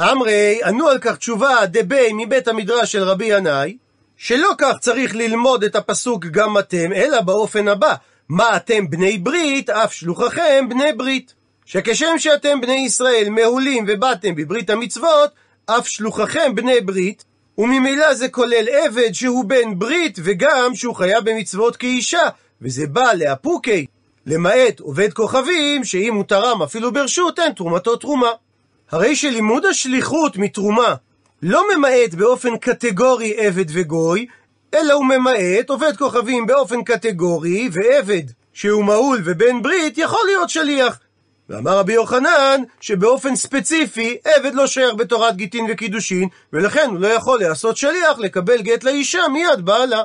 אמרי, 0.00 0.60
ענו 0.64 0.88
על 0.88 0.98
כך 0.98 1.16
תשובה 1.16 1.66
דבי 1.66 2.08
מבית 2.12 2.48
המדרש 2.48 2.92
של 2.92 3.02
רבי 3.02 3.24
ינאי, 3.24 3.76
שלא 4.16 4.50
כך 4.58 4.78
צריך 4.80 5.16
ללמוד 5.16 5.64
את 5.64 5.76
הפסוק 5.76 6.26
גם 6.26 6.58
אתם, 6.58 6.92
אלא 6.92 7.20
באופן 7.20 7.68
הבא, 7.68 7.94
מה 8.28 8.56
אתם 8.56 8.90
בני 8.90 9.18
ברית, 9.18 9.70
אף 9.70 9.92
שלוחכם 9.92 10.68
בני 10.68 10.92
ברית. 10.92 11.34
שכשם 11.64 12.18
שאתם 12.18 12.60
בני 12.60 12.84
ישראל 12.86 13.26
מהולים 13.30 13.84
ובאתם 13.88 14.34
בברית 14.34 14.70
המצוות, 14.70 15.30
אף 15.66 15.88
שלוחכם 15.88 16.54
בני 16.54 16.80
ברית, 16.80 17.24
וממילא 17.58 18.14
זה 18.14 18.28
כולל 18.28 18.66
עבד 18.68 19.12
שהוא 19.12 19.44
בן 19.44 19.78
ברית 19.78 20.18
וגם 20.24 20.74
שהוא 20.74 20.94
חייב 20.94 21.30
במצוות 21.30 21.76
כאישה, 21.76 22.28
וזה 22.62 22.86
בא 22.86 23.12
לאפוקי, 23.12 23.86
למעט 24.26 24.80
עובד 24.80 25.12
כוכבים, 25.12 25.84
שאם 25.84 26.14
הוא 26.14 26.24
תרם 26.24 26.62
אפילו 26.62 26.92
ברשות, 26.92 27.38
אין 27.38 27.52
תרומתו 27.52 27.96
תרומה. 27.96 28.30
הרי 28.90 29.16
שלימוד 29.16 29.66
השליחות 29.66 30.36
מתרומה 30.36 30.94
לא 31.42 31.64
ממעט 31.76 32.14
באופן 32.14 32.56
קטגורי 32.56 33.34
עבד 33.36 33.64
וגוי, 33.68 34.26
אלא 34.74 34.92
הוא 34.92 35.04
ממעט 35.04 35.68
עובד 35.68 35.96
כוכבים 35.96 36.46
באופן 36.46 36.82
קטגורי, 36.82 37.68
ועבד 37.72 38.22
שהוא 38.52 38.84
מעול 38.84 39.22
ובן 39.24 39.62
ברית 39.62 39.98
יכול 39.98 40.20
להיות 40.26 40.50
שליח. 40.50 40.98
ואמר 41.48 41.78
רבי 41.78 41.92
יוחנן 41.92 42.62
שבאופן 42.80 43.36
ספציפי 43.36 44.16
עבד 44.24 44.54
לא 44.54 44.66
שייך 44.66 44.94
בתורת 44.94 45.36
גיטין 45.36 45.66
וקידושין, 45.70 46.28
ולכן 46.52 46.88
הוא 46.90 47.00
לא 47.00 47.06
יכול 47.06 47.40
לעשות 47.40 47.76
שליח 47.76 48.18
לקבל 48.18 48.62
גט 48.62 48.84
לאישה 48.84 49.28
מיד 49.32 49.64
בעלה. 49.64 50.02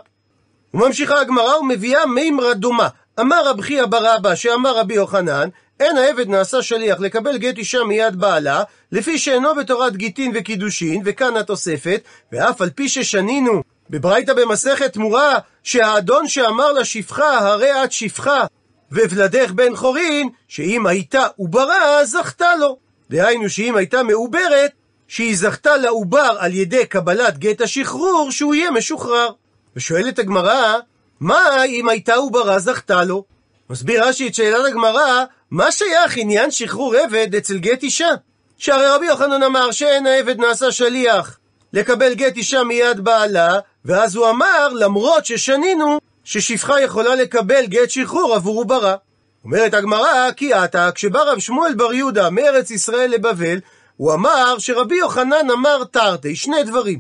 וממשיכה 0.74 1.22
הגמרא 1.22 1.56
ומביאה 1.56 2.06
מימרה 2.06 2.54
דומה. 2.54 2.88
אמר 3.20 3.50
רב 3.50 3.62
חייא 3.62 3.86
ברבא 3.86 4.36
שאמר 4.36 4.78
רבי 4.78 4.94
יוחנן, 4.94 5.50
אין 5.80 5.98
העבד 5.98 6.30
נעשה 6.30 6.62
שליח 6.62 7.00
לקבל 7.00 7.38
גט 7.38 7.58
אישה 7.58 7.84
מיד 7.84 8.16
בעלה, 8.16 8.64
לפי 8.92 9.18
שאינו 9.18 9.56
בתורת 9.56 9.98
גיטין 9.98 10.32
וקידושין, 10.36 11.02
וכאן 11.06 11.38
התוספת, 11.38 12.02
ואף 12.32 12.62
על 12.62 12.70
פי 12.70 12.90
ששנינו 12.90 13.64
בברייתא 13.90 14.34
במסכת 14.34 14.94
תמורה, 14.94 15.40
שהאדון 15.64 16.28
שאמר 16.28 16.72
לשפחה, 16.72 17.38
הרי 17.38 17.84
את 17.84 17.92
שפחה, 17.92 18.46
וולדך 18.92 19.52
בן 19.52 19.76
חורין, 19.76 20.30
שאם 20.48 20.88
הייתה 20.88 21.28
עוברה, 21.38 22.06
זכתה 22.06 22.56
לו. 22.56 22.78
דהיינו 23.10 23.50
שאם 23.50 23.76
הייתה 23.76 24.04
מעוברת, 24.04 24.72
שהיא 25.08 25.38
זכתה 25.38 25.78
לעובר 25.78 26.36
על 26.40 26.54
ידי 26.54 26.86
קבלת 26.86 27.38
גט 27.38 27.62
השחרור, 27.62 28.32
שהוא 28.32 28.56
יהיה 28.56 28.72
משוחרר. 28.72 29.30
ושואלת 29.76 30.20
הגמרא, 30.20 30.78
מה 31.20 31.66
אם 31.66 31.90
הייתה 31.90 32.16
עוברה 32.16 32.60
זכתה 32.60 33.04
לו? 33.04 33.24
מסביר 33.70 34.08
רש"י 34.08 34.28
את 34.28 34.36
שאלת 34.36 34.66
הגמרא, 34.66 35.24
מה 35.54 35.72
שייך 35.72 36.18
עניין 36.18 36.52
שחרור 36.52 36.96
עבד 36.96 37.36
אצל 37.36 37.58
גט 37.58 37.84
אישה? 37.84 38.10
שהרי 38.58 38.88
רבי 38.88 39.06
יוחנן 39.06 39.44
אמר 39.44 39.72
שאין 39.72 40.08
העבד 40.08 40.40
נעשה 40.40 40.72
שליח 40.72 41.40
לקבל 41.74 42.14
גט 42.14 42.38
אישה 42.38 42.64
מיד 42.64 43.00
בעלה, 43.00 43.60
ואז 43.86 44.16
הוא 44.16 44.30
אמר, 44.30 44.68
למרות 44.74 45.26
ששנינו, 45.26 46.00
ששפחה 46.24 46.82
יכולה 46.82 47.16
לקבל 47.16 47.66
גט 47.66 47.90
שחרור 47.90 48.36
עבור 48.36 48.58
עוברה. 48.58 48.96
אומרת 49.44 49.74
הגמרא, 49.74 50.32
כי 50.32 50.54
עתה, 50.54 50.90
כשבא 50.92 51.22
רב 51.22 51.40
שמואל 51.40 51.74
בר 51.74 51.94
יהודה 51.94 52.30
מארץ 52.30 52.72
ישראל 52.72 53.12
לבבל, 53.12 53.60
הוא 53.98 54.14
אמר 54.14 54.56
שרבי 54.60 54.96
יוחנן 54.96 55.52
אמר 55.54 55.84
תרתי, 55.92 56.36
שני 56.36 56.64
דברים. 56.64 57.00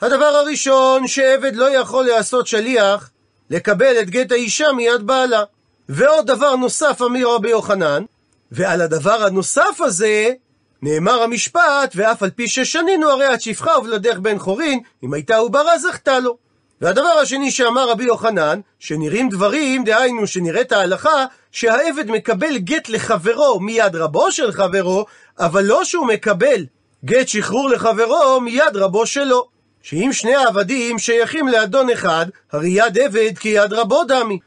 הדבר 0.00 0.24
הראשון, 0.24 1.06
שעבד 1.06 1.56
לא 1.56 1.70
יכול 1.70 2.06
לעשות 2.06 2.46
שליח 2.46 3.10
לקבל 3.50 4.00
את 4.00 4.10
גט 4.10 4.32
האישה 4.32 4.72
מיד 4.72 5.02
בעלה. 5.02 5.44
ועוד 5.88 6.26
דבר 6.26 6.56
נוסף 6.56 7.02
אמיר 7.06 7.28
רבי 7.28 7.50
יוחנן, 7.50 8.04
ועל 8.52 8.80
הדבר 8.80 9.24
הנוסף 9.24 9.80
הזה 9.80 10.30
נאמר 10.82 11.22
המשפט, 11.22 11.92
ואף 11.94 12.22
על 12.22 12.30
פי 12.30 12.48
ששנינו 12.48 13.10
הרי 13.10 13.34
את 13.34 13.40
שפחה 13.40 13.78
ובלדך 13.78 14.18
בן 14.18 14.38
חורין, 14.38 14.80
אם 15.04 15.14
הייתה 15.14 15.36
עוברה 15.36 15.78
זכתה 15.78 16.18
לו. 16.18 16.36
והדבר 16.80 17.18
השני 17.22 17.50
שאמר 17.50 17.90
רבי 17.90 18.04
יוחנן, 18.04 18.60
שנראים 18.78 19.28
דברים, 19.28 19.84
דהיינו 19.84 20.26
שנראית 20.26 20.72
ההלכה, 20.72 21.24
שהעבד 21.52 22.10
מקבל 22.10 22.58
גט 22.58 22.88
לחברו 22.88 23.60
מיד 23.60 23.96
רבו 23.96 24.32
של 24.32 24.52
חברו, 24.52 25.06
אבל 25.38 25.64
לא 25.64 25.84
שהוא 25.84 26.06
מקבל 26.06 26.66
גט 27.04 27.28
שחרור 27.28 27.68
לחברו 27.68 28.40
מיד 28.40 28.76
רבו 28.76 29.06
שלו. 29.06 29.48
שאם 29.82 30.10
שני 30.12 30.34
העבדים 30.34 30.98
שייכים 30.98 31.48
לאדון 31.48 31.90
אחד, 31.90 32.26
הרי 32.52 32.68
יד 32.68 32.98
עבד 32.98 33.38
כיד 33.38 33.72
רבו 33.72 34.04
דמי. 34.04 34.38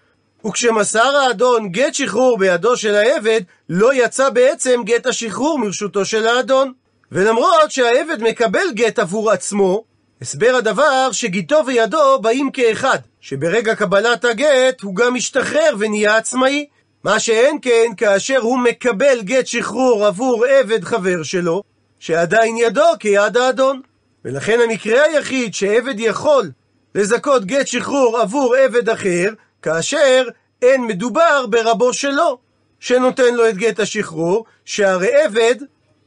וכשמסר 0.47 1.15
האדון 1.15 1.69
גט 1.69 1.93
שחרור 1.93 2.37
בידו 2.37 2.77
של 2.77 2.95
העבד, 2.95 3.41
לא 3.69 3.93
יצא 3.93 4.29
בעצם 4.29 4.81
גט 4.85 5.05
השחרור 5.05 5.59
מרשותו 5.59 6.05
של 6.05 6.27
האדון. 6.27 6.73
ולמרות 7.11 7.71
שהעבד 7.71 8.21
מקבל 8.21 8.71
גט 8.73 8.99
עבור 8.99 9.31
עצמו, 9.31 9.83
הסבר 10.21 10.55
הדבר 10.55 11.11
שגיתו 11.11 11.65
וידו 11.65 12.19
באים 12.21 12.51
כאחד, 12.51 12.97
שברגע 13.21 13.75
קבלת 13.75 14.25
הגט 14.25 14.81
הוא 14.81 14.95
גם 14.95 15.13
משתחרר 15.13 15.75
ונהיה 15.79 16.17
עצמאי. 16.17 16.65
מה 17.03 17.19
שאין 17.19 17.57
כן 17.61 17.91
כאשר 17.97 18.37
הוא 18.37 18.59
מקבל 18.59 19.21
גט 19.21 19.47
שחרור 19.47 20.05
עבור 20.05 20.45
עבד 20.45 20.83
חבר 20.83 21.23
שלו, 21.23 21.63
שעדיין 21.99 22.57
ידו 22.57 22.85
כיד 22.99 23.37
האדון. 23.37 23.81
ולכן 24.25 24.59
המקרה 24.63 25.03
היחיד 25.03 25.53
שעבד 25.53 25.99
יכול 25.99 26.51
לזכות 26.95 27.45
גט 27.45 27.67
שחרור 27.67 28.17
עבור 28.17 28.55
עבד 28.55 28.89
אחר, 28.89 29.29
כאשר 29.61 30.23
אין 30.61 30.81
מדובר 30.81 31.45
ברבו 31.49 31.93
שלו, 31.93 32.37
שנותן 32.79 33.35
לו 33.35 33.49
את 33.49 33.57
גט 33.57 33.79
השחרור, 33.79 34.45
שהרי 34.65 35.23
עבד 35.23 35.55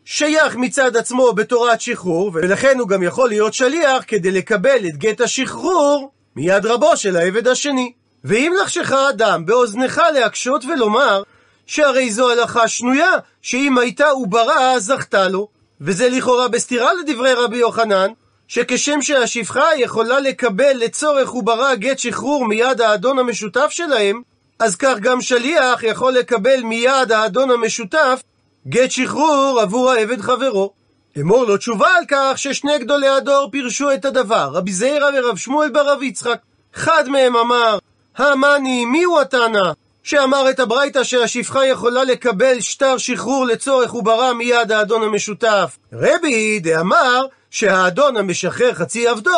שייך 0.04 0.56
מצד 0.56 0.96
עצמו 0.96 1.32
בתורת 1.32 1.80
שחרור, 1.80 2.30
ולכן 2.34 2.78
הוא 2.78 2.88
גם 2.88 3.02
יכול 3.02 3.28
להיות 3.28 3.54
שליח 3.54 4.04
כדי 4.06 4.30
לקבל 4.30 4.86
את 4.88 4.96
גט 4.96 5.20
השחרור 5.20 6.12
מיד 6.36 6.66
רבו 6.66 6.96
של 6.96 7.16
העבד 7.16 7.48
השני. 7.48 7.92
ואם 8.24 8.52
לחשך 8.62 8.92
אדם 8.92 9.46
באוזנך 9.46 10.02
להקשות 10.14 10.64
ולומר, 10.64 11.22
שהרי 11.66 12.10
זו 12.10 12.30
הלכה 12.30 12.68
שנויה, 12.68 13.12
שאם 13.42 13.78
הייתה 13.78 14.08
עוברה 14.08 14.78
זכתה 14.78 15.28
לו. 15.28 15.48
וזה 15.80 16.08
לכאורה 16.08 16.48
בסתירה 16.48 16.90
לדברי 16.94 17.32
רבי 17.34 17.56
יוחנן, 17.56 18.10
שכשם 18.48 19.02
שהשפחה 19.02 19.66
יכולה 19.76 20.20
לקבל 20.20 20.72
לצורך 20.74 21.28
עוברה 21.28 21.74
גט 21.74 21.98
שחרור 21.98 22.46
מיד 22.46 22.80
האדון 22.80 23.18
המשותף 23.18 23.66
שלהם, 23.70 24.22
אז 24.58 24.76
כך 24.76 24.98
גם 25.00 25.20
שליח 25.20 25.82
יכול 25.82 26.12
לקבל 26.12 26.62
מיד 26.62 27.12
האדון 27.12 27.50
המשותף 27.50 28.22
גט 28.68 28.90
שחרור 28.90 29.58
עבור 29.60 29.90
העבד 29.90 30.20
חברו. 30.20 30.72
אמור 31.20 31.44
לו 31.44 31.56
תשובה 31.56 31.88
על 31.98 32.04
כך 32.08 32.38
ששני 32.38 32.78
גדולי 32.78 33.08
הדור 33.08 33.48
פירשו 33.52 33.92
את 33.92 34.04
הדבר, 34.04 34.50
רבי 34.52 34.72
זיירא 34.72 35.10
ורב 35.14 35.36
שמואל 35.36 35.70
ברב 35.70 36.02
יצחק. 36.02 36.38
אחד 36.74 37.08
מהם 37.08 37.36
אמר, 37.36 37.78
המאני, 38.16 38.84
מי 38.84 39.02
הוא 39.04 39.20
התנא? 39.20 39.72
שאמר 40.04 40.50
את 40.50 40.60
הברייתא 40.60 41.04
שהשפחה 41.04 41.66
יכולה 41.66 42.04
לקבל 42.04 42.60
שטר 42.60 42.98
שחרור 42.98 43.46
לצורך 43.46 43.90
עוברה 43.90 44.34
מיד 44.34 44.72
האדון 44.72 45.02
המשותף. 45.02 45.78
רבי 45.92 46.60
דאמר 46.60 47.26
שהאדון 47.50 48.16
המשחרר 48.16 48.74
חצי 48.74 49.08
עבדו, 49.08 49.30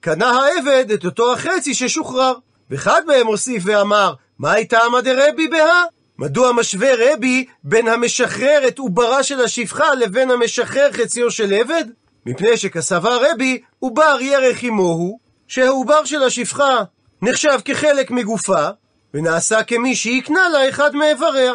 קנה 0.00 0.30
העבד 0.30 0.90
את 0.90 1.04
אותו 1.04 1.32
החצי 1.32 1.74
ששוחרר. 1.74 2.34
ואחד 2.70 3.02
מהם 3.06 3.26
הוסיף 3.26 3.62
ואמר, 3.66 4.14
מה 4.38 4.52
הייתה 4.52 4.78
עמא 4.78 5.00
דרבי 5.00 5.48
בהא? 5.48 5.82
מדוע 6.18 6.52
משווה 6.52 6.90
רבי 6.98 7.46
בין 7.64 7.88
המשחרר 7.88 8.62
את 8.68 8.78
עוברה 8.78 9.22
של 9.22 9.40
השפחה 9.40 9.94
לבין 9.94 10.30
המשחרר 10.30 10.92
חציו 10.92 11.30
של 11.30 11.52
עבד? 11.54 11.84
מפני 12.26 12.56
שכסבה 12.56 13.16
רבי, 13.16 13.60
עובר 13.78 14.16
ירך 14.20 14.62
עמוהו, 14.62 15.18
שהעובר 15.48 16.04
של 16.04 16.22
השפחה 16.22 16.82
נחשב 17.22 17.58
כחלק 17.64 18.10
מגופה, 18.10 18.68
ונעשה 19.14 19.62
כמי 19.62 19.96
שהקנה 19.96 20.48
לה 20.48 20.68
אחד 20.68 20.96
מאיבריה. 20.96 21.52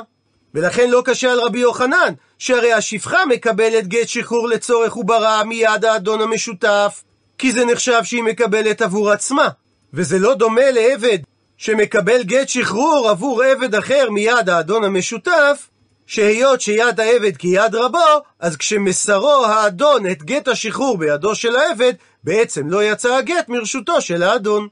ולכן 0.53 0.89
לא 0.89 1.01
קשה 1.05 1.31
על 1.31 1.39
רבי 1.39 1.59
יוחנן, 1.59 2.13
שהרי 2.39 2.73
השפחה 2.73 3.25
מקבלת 3.25 3.87
גט 3.87 4.07
שחרור 4.07 4.47
לצורך 4.47 4.93
עוברה 4.93 5.43
מיד 5.43 5.85
האדון 5.85 6.21
המשותף, 6.21 7.03
כי 7.37 7.51
זה 7.51 7.65
נחשב 7.65 8.03
שהיא 8.03 8.23
מקבלת 8.23 8.81
עבור 8.81 9.11
עצמה. 9.11 9.47
וזה 9.93 10.19
לא 10.19 10.33
דומה 10.33 10.71
לעבד 10.71 11.19
שמקבל 11.57 12.23
גט 12.23 12.49
שחרור 12.49 13.09
עבור 13.09 13.43
עבד 13.43 13.75
אחר 13.75 14.09
מיד 14.09 14.49
האדון 14.49 14.83
המשותף, 14.83 15.69
שהיות 16.05 16.61
שיד 16.61 16.99
העבד 16.99 17.37
כיד 17.37 17.75
רבו, 17.75 18.21
אז 18.39 18.57
כשמסרו 18.57 19.45
האדון 19.45 20.07
את 20.07 20.23
גט 20.23 20.47
השחרור 20.47 20.97
בידו 20.97 21.35
של 21.35 21.55
העבד, 21.55 21.93
בעצם 22.23 22.69
לא 22.69 22.83
יצא 22.83 23.15
הגט 23.15 23.49
מרשותו 23.49 24.01
של 24.01 24.23
האדון. 24.23 24.67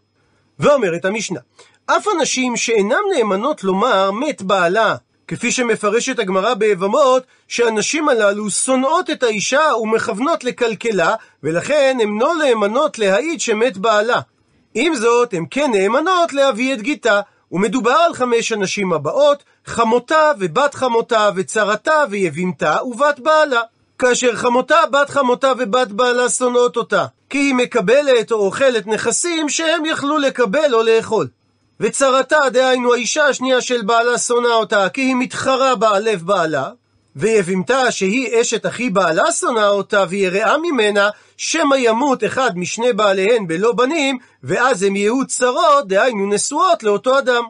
ואומרת 0.60 1.06
המשנה, 1.06 1.40
אף 1.88 2.08
הנשים 2.08 2.58
שאינן 2.58 2.96
נאמנות 3.16 3.64
לומר 3.64 4.12
מת 4.12 4.42
בעלה, 4.42 4.96
כפי 5.28 5.52
שמפרשת 5.52 6.20
הגמרא 6.20 6.54
ביבמות, 6.54 7.24
שהנשים 7.48 8.10
הללו 8.10 8.50
שונאות 8.50 9.10
את 9.10 9.24
האישה 9.24 9.62
ומכוונות 9.82 10.44
לקלקלה, 10.44 11.16
ולכן 11.44 11.98
הן 12.02 12.18
לא 12.20 12.34
נאמנות 12.36 13.00
להעיד 13.00 13.42
שמת 13.42 13.78
בעלה. 13.78 14.22
עם 14.74 14.96
זאת, 14.96 15.34
הן 15.34 15.46
כן 15.52 15.72
נאמנות 15.72 16.34
להביא 16.34 16.74
את 16.74 16.82
גיתה, 16.82 17.22
ומדובר 17.52 17.92
על 17.92 18.14
חמש 18.14 18.52
הנשים 18.52 18.94
הבאות, 18.94 19.44
חמותה 19.66 20.32
ובת 20.40 20.76
חמותה 20.76 21.30
וצרתה 21.36 22.04
ויבימתה 22.10 22.78
ובת 22.84 23.20
בעלה. 23.20 23.62
כאשר 24.00 24.36
חמותה, 24.36 24.80
בת 24.92 25.10
חמותה 25.10 25.52
ובת 25.58 25.88
בעלה 25.88 26.30
שונאות 26.30 26.78
אותה, 26.78 27.06
כי 27.30 27.38
היא 27.38 27.56
מקבלת 27.56 28.32
או 28.32 28.38
אוכלת 28.38 28.88
נכסים 28.88 29.50
שהם 29.50 29.86
יכלו 29.86 30.18
לקבל 30.18 30.74
או 30.74 30.84
לאכול. 30.84 31.28
וצרתה, 31.80 32.40
דהיינו 32.54 32.94
האישה 32.94 33.26
השנייה 33.26 33.62
של 33.62 33.82
בעלה 33.82 34.18
שונאה 34.18 34.54
אותה, 34.54 34.90
כי 34.90 35.02
היא 35.02 35.16
מתחרה 35.16 35.76
בה 35.76 35.96
על 35.96 36.04
לב 36.04 36.22
בעלה, 36.22 36.70
ויבימתה 37.16 37.92
שהיא 37.92 38.42
אשת 38.42 38.66
אחי 38.66 38.90
בעלה 38.90 39.32
שונאה 39.32 39.68
אותה 39.68 40.06
ויראה 40.10 40.58
ממנה, 40.58 41.10
שמא 41.38 41.76
ימות 41.76 42.24
אחד 42.24 42.58
משני 42.58 42.94
בעליהן 42.94 43.48
בלא 43.48 43.72
בנים, 43.72 44.18
ואז 44.44 44.84
הם 44.84 44.96
יהיו 44.96 45.28
צרות, 45.28 45.88
דהיינו 45.88 46.30
נשואות 46.30 46.84
לאותו 46.84 47.20
אדם. 47.20 47.44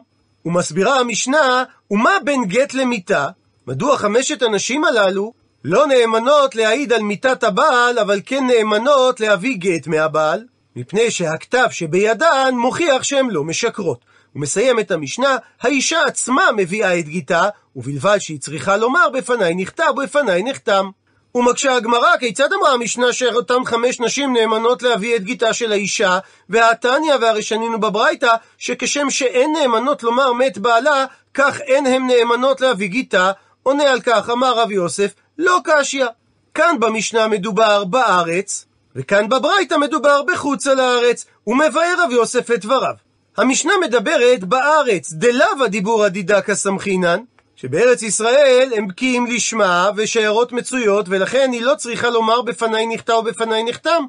ומסבירה 0.44 1.00
המשנה, 1.00 1.64
ומה 1.90 2.12
בין 2.24 2.44
גט 2.44 2.74
למיתה? 2.74 3.28
מדוע 3.66 3.96
חמשת 3.96 4.42
הנשים 4.42 4.84
הללו 4.84 5.32
לא 5.64 5.86
נאמנות 5.86 6.54
להעיד 6.54 6.92
על 6.92 7.02
מיתת 7.02 7.44
הבעל, 7.44 7.98
אבל 7.98 8.20
כן 8.26 8.46
נאמנות 8.46 9.20
להביא 9.20 9.56
גט 9.58 9.86
מהבעל? 9.86 10.44
מפני 10.76 11.10
שהכתב 11.10 11.66
שבידן 11.70 12.54
מוכיח 12.54 13.02
שהן 13.02 13.30
לא 13.30 13.44
משקרות. 13.44 14.15
הוא 14.36 14.42
מסיים 14.42 14.78
את 14.78 14.90
המשנה, 14.90 15.36
האישה 15.60 16.04
עצמה 16.04 16.44
מביאה 16.56 16.98
את 16.98 17.04
גיתה, 17.04 17.48
ובלבד 17.76 18.18
שהיא 18.20 18.40
צריכה 18.40 18.76
לומר 18.76 19.08
בפניי 19.08 19.54
נכתב 19.54 19.92
ובפניי 19.96 20.42
נחתם. 20.42 20.90
ומקשה 21.34 21.76
הגמרא, 21.76 22.16
כיצד 22.20 22.52
אמרה 22.52 22.72
המשנה 22.72 23.12
שאותן 23.12 23.64
חמש 23.64 24.00
נשים 24.00 24.32
נאמנות 24.32 24.82
להביא 24.82 25.16
את 25.16 25.24
גיתה 25.24 25.52
של 25.52 25.72
האישה, 25.72 26.18
והתניא 26.48 27.14
והרי 27.20 27.42
שנינו 27.42 27.80
בברייתא, 27.80 28.34
שכשם 28.58 29.10
שאין 29.10 29.52
נאמנות 29.52 30.02
לומר 30.02 30.32
מת 30.32 30.58
בעלה, 30.58 31.04
כך 31.34 31.60
אין 31.60 31.86
הם 31.86 32.06
נאמנות 32.06 32.60
להביא 32.60 32.88
גיתה, 32.88 33.32
עונה 33.62 33.84
על 33.84 34.00
כך 34.00 34.30
אמר 34.30 34.58
רב 34.58 34.70
יוסף, 34.70 35.14
לא 35.38 35.60
קשיא. 35.64 36.06
כאן 36.54 36.76
במשנה 36.80 37.28
מדובר 37.28 37.84
בארץ, 37.84 38.66
וכאן 38.96 39.28
בברייתא 39.28 39.74
מדובר 39.74 40.22
בחוץ 40.22 40.66
על 40.66 40.80
הארץ, 40.80 41.26
ומבאר 41.46 41.94
רב 41.98 42.10
יוסף 42.10 42.50
את 42.50 42.60
דבריו. 42.60 43.05
המשנה 43.36 43.72
מדברת 43.82 44.44
בארץ, 44.44 45.12
דלאו 45.12 45.64
הדיבור 45.64 46.04
הדידקה 46.04 46.54
סמכינן, 46.54 47.20
שבארץ 47.56 48.02
ישראל 48.02 48.70
הם 48.76 48.88
בקיאים 48.88 49.26
לשמה 49.26 49.90
ושיירות 49.96 50.52
מצויות, 50.52 51.06
ולכן 51.08 51.50
היא 51.52 51.62
לא 51.62 51.74
צריכה 51.74 52.10
לומר 52.10 52.42
בפניי 52.42 52.86
נכתב 52.86 53.12
ובפניי 53.12 53.64
נחתם. 53.64 54.04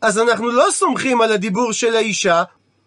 אז 0.00 0.18
אנחנו 0.18 0.50
לא 0.50 0.66
סומכים 0.70 1.20
על 1.20 1.32
הדיבור 1.32 1.72
של 1.72 1.96
האישה, 1.96 2.42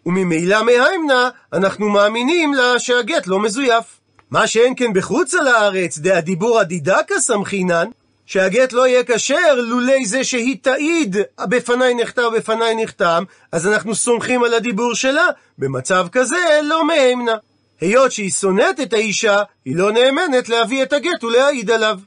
וממילא 0.05 0.63
מהימנה 0.63 1.29
אנחנו 1.53 1.89
מאמינים 1.89 2.53
לה 2.53 2.79
שהגט 2.79 3.27
לא 3.27 3.39
מזויף. 3.39 3.99
מה 4.31 4.47
שאין 4.47 4.73
כן 4.77 4.93
בחוץ 4.93 5.33
על 5.33 5.47
הארץ, 5.47 5.97
דהדיבור 5.97 6.59
הדידקה 6.59 7.15
סמכינן, 7.19 7.87
שהגט 8.25 8.73
לא 8.73 8.87
יהיה 8.87 9.03
כשר 9.03 9.55
לולי 9.55 10.05
זה 10.05 10.23
שהיא 10.23 10.57
תעיד 10.61 11.17
בפניי 11.49 11.93
נכתב 11.93 12.21
ובפניי 12.33 12.75
נחתם, 12.75 13.23
אז 13.51 13.67
אנחנו 13.67 13.95
סומכים 13.95 14.43
על 14.43 14.53
הדיבור 14.53 14.95
שלה. 14.95 15.27
במצב 15.57 16.07
כזה 16.11 16.59
לא 16.63 16.87
מהימנה. 16.87 17.35
היות 17.81 18.11
שהיא 18.11 18.31
שונאת 18.31 18.79
את 18.79 18.93
האישה, 18.93 19.41
היא 19.65 19.75
לא 19.75 19.91
נאמנת 19.91 20.49
להביא 20.49 20.83
את 20.83 20.93
הגט 20.93 21.23
ולהעיד 21.23 21.71
עליו. 21.71 21.99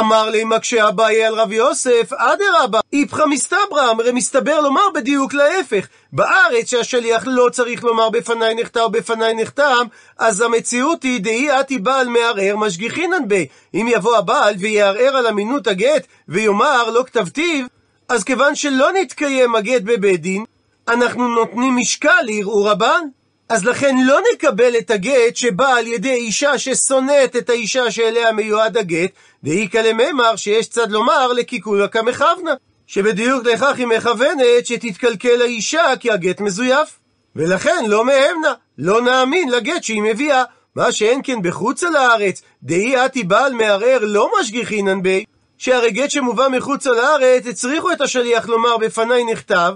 אמר 0.00 0.30
לי 0.30 0.44
מקשה 0.44 0.88
אביי 0.88 1.24
על 1.24 1.34
רב 1.34 1.52
יוסף, 1.52 2.12
אדרבה, 2.12 2.80
איפכא 2.92 3.24
מסתברא, 3.26 3.92
הרי 3.98 4.12
מסתבר 4.12 4.60
לומר 4.60 4.90
בדיוק 4.94 5.34
להפך. 5.34 5.86
בארץ 6.12 6.66
שהשליח 6.66 7.24
לא 7.26 7.48
צריך 7.52 7.84
לומר 7.84 8.10
בפניי 8.10 8.54
נכתב 8.54 8.80
ובפניי 8.80 9.34
נחתם, 9.34 9.86
אז 10.18 10.40
המציאות 10.40 11.02
היא 11.02 11.20
דהי 11.20 11.60
אתי 11.60 11.78
בעל 11.78 12.08
מערער 12.08 12.56
משגיחינן 12.56 13.28
בי. 13.28 13.46
אם 13.74 13.86
יבוא 13.90 14.16
הבעל 14.16 14.54
ויערער 14.58 15.16
על 15.16 15.26
אמינות 15.26 15.66
הגט 15.66 16.06
ויאמר 16.28 16.90
לא 16.90 17.04
כתבתיו, 17.06 17.66
אז 18.08 18.24
כיוון 18.24 18.54
שלא 18.54 18.92
נתקיים 19.00 19.54
הגט 19.54 19.82
בבית 19.82 20.20
דין, 20.20 20.44
אנחנו 20.88 21.28
נותנים 21.28 21.76
משקל 21.76 22.22
לערעור 22.22 22.70
הבעל. 22.70 23.02
אז 23.48 23.64
לכן 23.64 23.96
לא 24.06 24.20
נקבל 24.32 24.76
את 24.78 24.90
הגט 24.90 25.36
שבא 25.36 25.68
על 25.68 25.86
ידי 25.86 26.12
אישה 26.12 26.58
ששונאת 26.58 27.36
את 27.36 27.50
האישה 27.50 27.90
שאליה 27.90 28.32
מיועד 28.32 28.76
הגט, 28.76 29.10
דאיכא 29.44 29.78
לממר 29.78 30.36
שיש 30.36 30.68
צד 30.68 30.90
לומר 30.90 31.32
לקיקולא 31.32 31.86
כמכוונה. 31.86 32.54
שבדיוק 32.86 33.46
לכך 33.46 33.74
היא 33.78 33.86
מכוונת 33.86 34.66
שתתקלקל 34.66 35.42
האישה 35.42 35.82
כי 36.00 36.10
הגט 36.10 36.40
מזויף. 36.40 36.98
ולכן 37.36 37.84
לא 37.86 38.04
מהמנה, 38.04 38.52
לא 38.78 39.02
נאמין 39.02 39.50
לגט 39.50 39.82
שהיא 39.82 40.02
מביאה. 40.02 40.44
מה 40.76 40.92
שאין 40.92 41.20
כן 41.24 41.42
בחוצה 41.42 41.90
לארץ, 41.90 42.42
דהי 42.62 43.04
אתי 43.06 43.22
בעל 43.22 43.52
מערער 43.52 43.98
לא 44.02 44.30
משגיחינן 44.40 45.02
בי, 45.02 45.24
שהרי 45.58 45.90
גט 45.90 46.10
שמובא 46.10 46.48
מחוצה 46.48 46.90
לארץ, 46.90 47.46
הצריכו 47.46 47.92
את 47.92 48.00
השליח 48.00 48.48
לומר 48.48 48.76
בפניי 48.76 49.24
נכתב, 49.24 49.74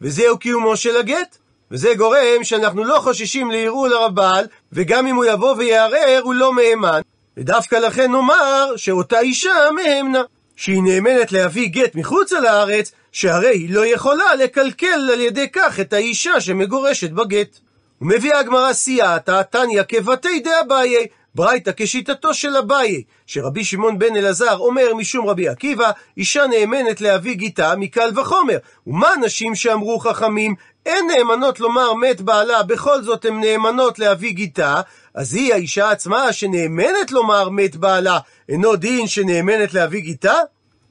וזהו 0.00 0.38
קיומו 0.38 0.76
של 0.76 0.96
הגט. 0.96 1.38
וזה 1.70 1.94
גורם 1.96 2.44
שאנחנו 2.44 2.84
לא 2.84 2.98
חוששים 3.00 3.50
לערעור 3.50 3.88
לרב"ל, 3.88 4.44
וגם 4.72 5.06
אם 5.06 5.16
הוא 5.16 5.24
יבוא 5.24 5.54
ויערער, 5.58 6.20
הוא 6.22 6.34
לא 6.34 6.52
מהימן. 6.52 7.00
ודווקא 7.36 7.76
לכן 7.76 8.12
נאמר 8.12 8.76
שאותה 8.76 9.20
אישה 9.20 9.52
מהמנה, 9.74 10.22
שהיא 10.56 10.82
נאמנת 10.82 11.32
להביא 11.32 11.68
גט 11.68 11.94
מחוצה 11.94 12.40
לארץ, 12.40 12.92
שהרי 13.12 13.48
היא 13.48 13.74
לא 13.74 13.86
יכולה 13.86 14.34
לקלקל 14.34 15.10
על 15.12 15.20
ידי 15.20 15.48
כך 15.52 15.80
את 15.80 15.92
האישה 15.92 16.40
שמגורשת 16.40 17.10
בגט. 17.10 17.58
ומביאה 18.00 18.38
הגמרא 18.38 18.72
סייעתא, 18.72 19.42
תניא 19.42 19.82
כבתי 19.88 20.40
דאביי, 20.40 21.06
ברייתא 21.34 21.70
כשיטתו 21.76 22.34
של 22.34 22.56
אביי, 22.56 23.02
שרבי 23.26 23.64
שמעון 23.64 23.98
בן 23.98 24.16
אלעזר 24.16 24.56
אומר 24.58 24.94
משום 24.94 25.28
רבי 25.28 25.48
עקיבא, 25.48 25.90
אישה 26.16 26.46
נאמנת 26.46 27.00
להביא 27.00 27.34
גיתה 27.34 27.76
מקל 27.76 28.10
וחומר. 28.16 28.58
ומה 28.86 29.10
נשים 29.22 29.54
שאמרו 29.54 29.98
חכמים, 29.98 30.54
אין 30.86 31.06
נאמנות 31.06 31.60
לומר 31.60 31.94
מת 31.94 32.20
בעלה, 32.20 32.62
בכל 32.62 33.02
זאת 33.02 33.24
הן 33.24 33.40
נאמנות 33.40 33.98
להביא 33.98 34.32
גיתה, 34.32 34.80
אז 35.14 35.34
היא 35.34 35.54
האישה 35.54 35.90
עצמה 35.90 36.32
שנאמנת 36.32 37.10
לומר 37.10 37.48
מת 37.48 37.76
בעלה, 37.76 38.18
אינו 38.48 38.76
דין 38.76 39.06
שנאמנת 39.06 39.74
להביא 39.74 40.00
גיתה? 40.00 40.34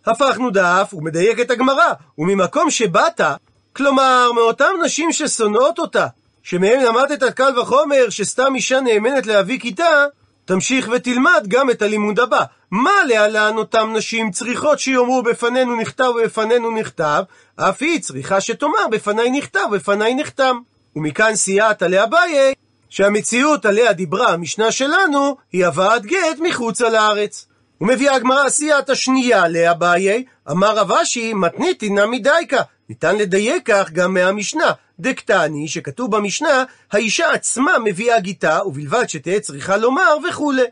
הפכנו 0.05 0.49
דף 0.49 0.89
ומדייקת 0.93 1.51
הגמרא, 1.51 1.93
וממקום 2.17 2.69
שבאת, 2.69 3.21
כלומר 3.73 4.31
מאותן 4.35 4.71
נשים 4.85 5.11
ששונאות 5.11 5.79
אותה, 5.79 6.07
שמהם 6.43 6.79
למדת 6.79 7.23
קל 7.23 7.59
וחומר 7.59 8.09
שסתם 8.09 8.55
אישה 8.55 8.81
נאמנת 8.81 9.25
להביא 9.25 9.59
כיתה, 9.59 10.05
תמשיך 10.49 10.89
ותלמד 10.91 11.45
גם 11.47 11.69
את 11.69 11.81
הלימוד 11.81 12.19
הבא. 12.19 12.43
מה 12.71 12.91
להלן 13.07 13.57
אותם 13.57 13.93
נשים 13.95 14.31
צריכות 14.31 14.79
שיאמרו 14.79 15.23
בפנינו 15.23 15.75
נכתב 15.75 16.11
ובפנינו 16.15 16.71
נכתב, 16.71 17.23
אף 17.55 17.81
היא 17.81 18.01
צריכה 18.01 18.41
שתאמר 18.41 18.87
בפניי 18.91 19.29
נכתב 19.31 19.59
ובפניי 19.71 20.15
נחתם. 20.15 20.59
ומכאן 20.95 21.35
סייעת 21.35 21.81
לאביי, 21.81 22.53
שהמציאות 22.89 23.65
עליה 23.65 23.93
דיברה 23.93 24.33
המשנה 24.33 24.71
שלנו, 24.71 25.37
היא 25.51 25.65
הבאת 25.65 26.05
גט 26.05 26.39
מחוצה 26.39 26.89
לארץ. 26.89 27.47
ומביאה 27.81 28.15
הגמרא 28.15 28.49
סייעת 28.49 28.89
השנייה 28.89 29.47
לאביי, 29.47 30.23
אמר 30.51 30.75
רב 30.75 30.91
אשי, 30.91 31.33
מתניתי 31.33 31.89
נמי 31.89 32.19
דייקה. 32.19 32.61
ניתן 32.89 33.15
לדייק 33.15 33.63
כך 33.65 33.91
גם 33.91 34.13
מהמשנה, 34.13 34.71
דקטני, 34.99 35.67
שכתוב 35.67 36.15
במשנה, 36.15 36.63
האישה 36.91 37.31
עצמה 37.31 37.71
מביאה 37.83 38.19
גיטה, 38.19 38.59
ובלבד 38.65 39.09
שתהא 39.09 39.39
צריכה 39.39 39.77
לומר 39.77 40.17
וכולי. 40.29 40.63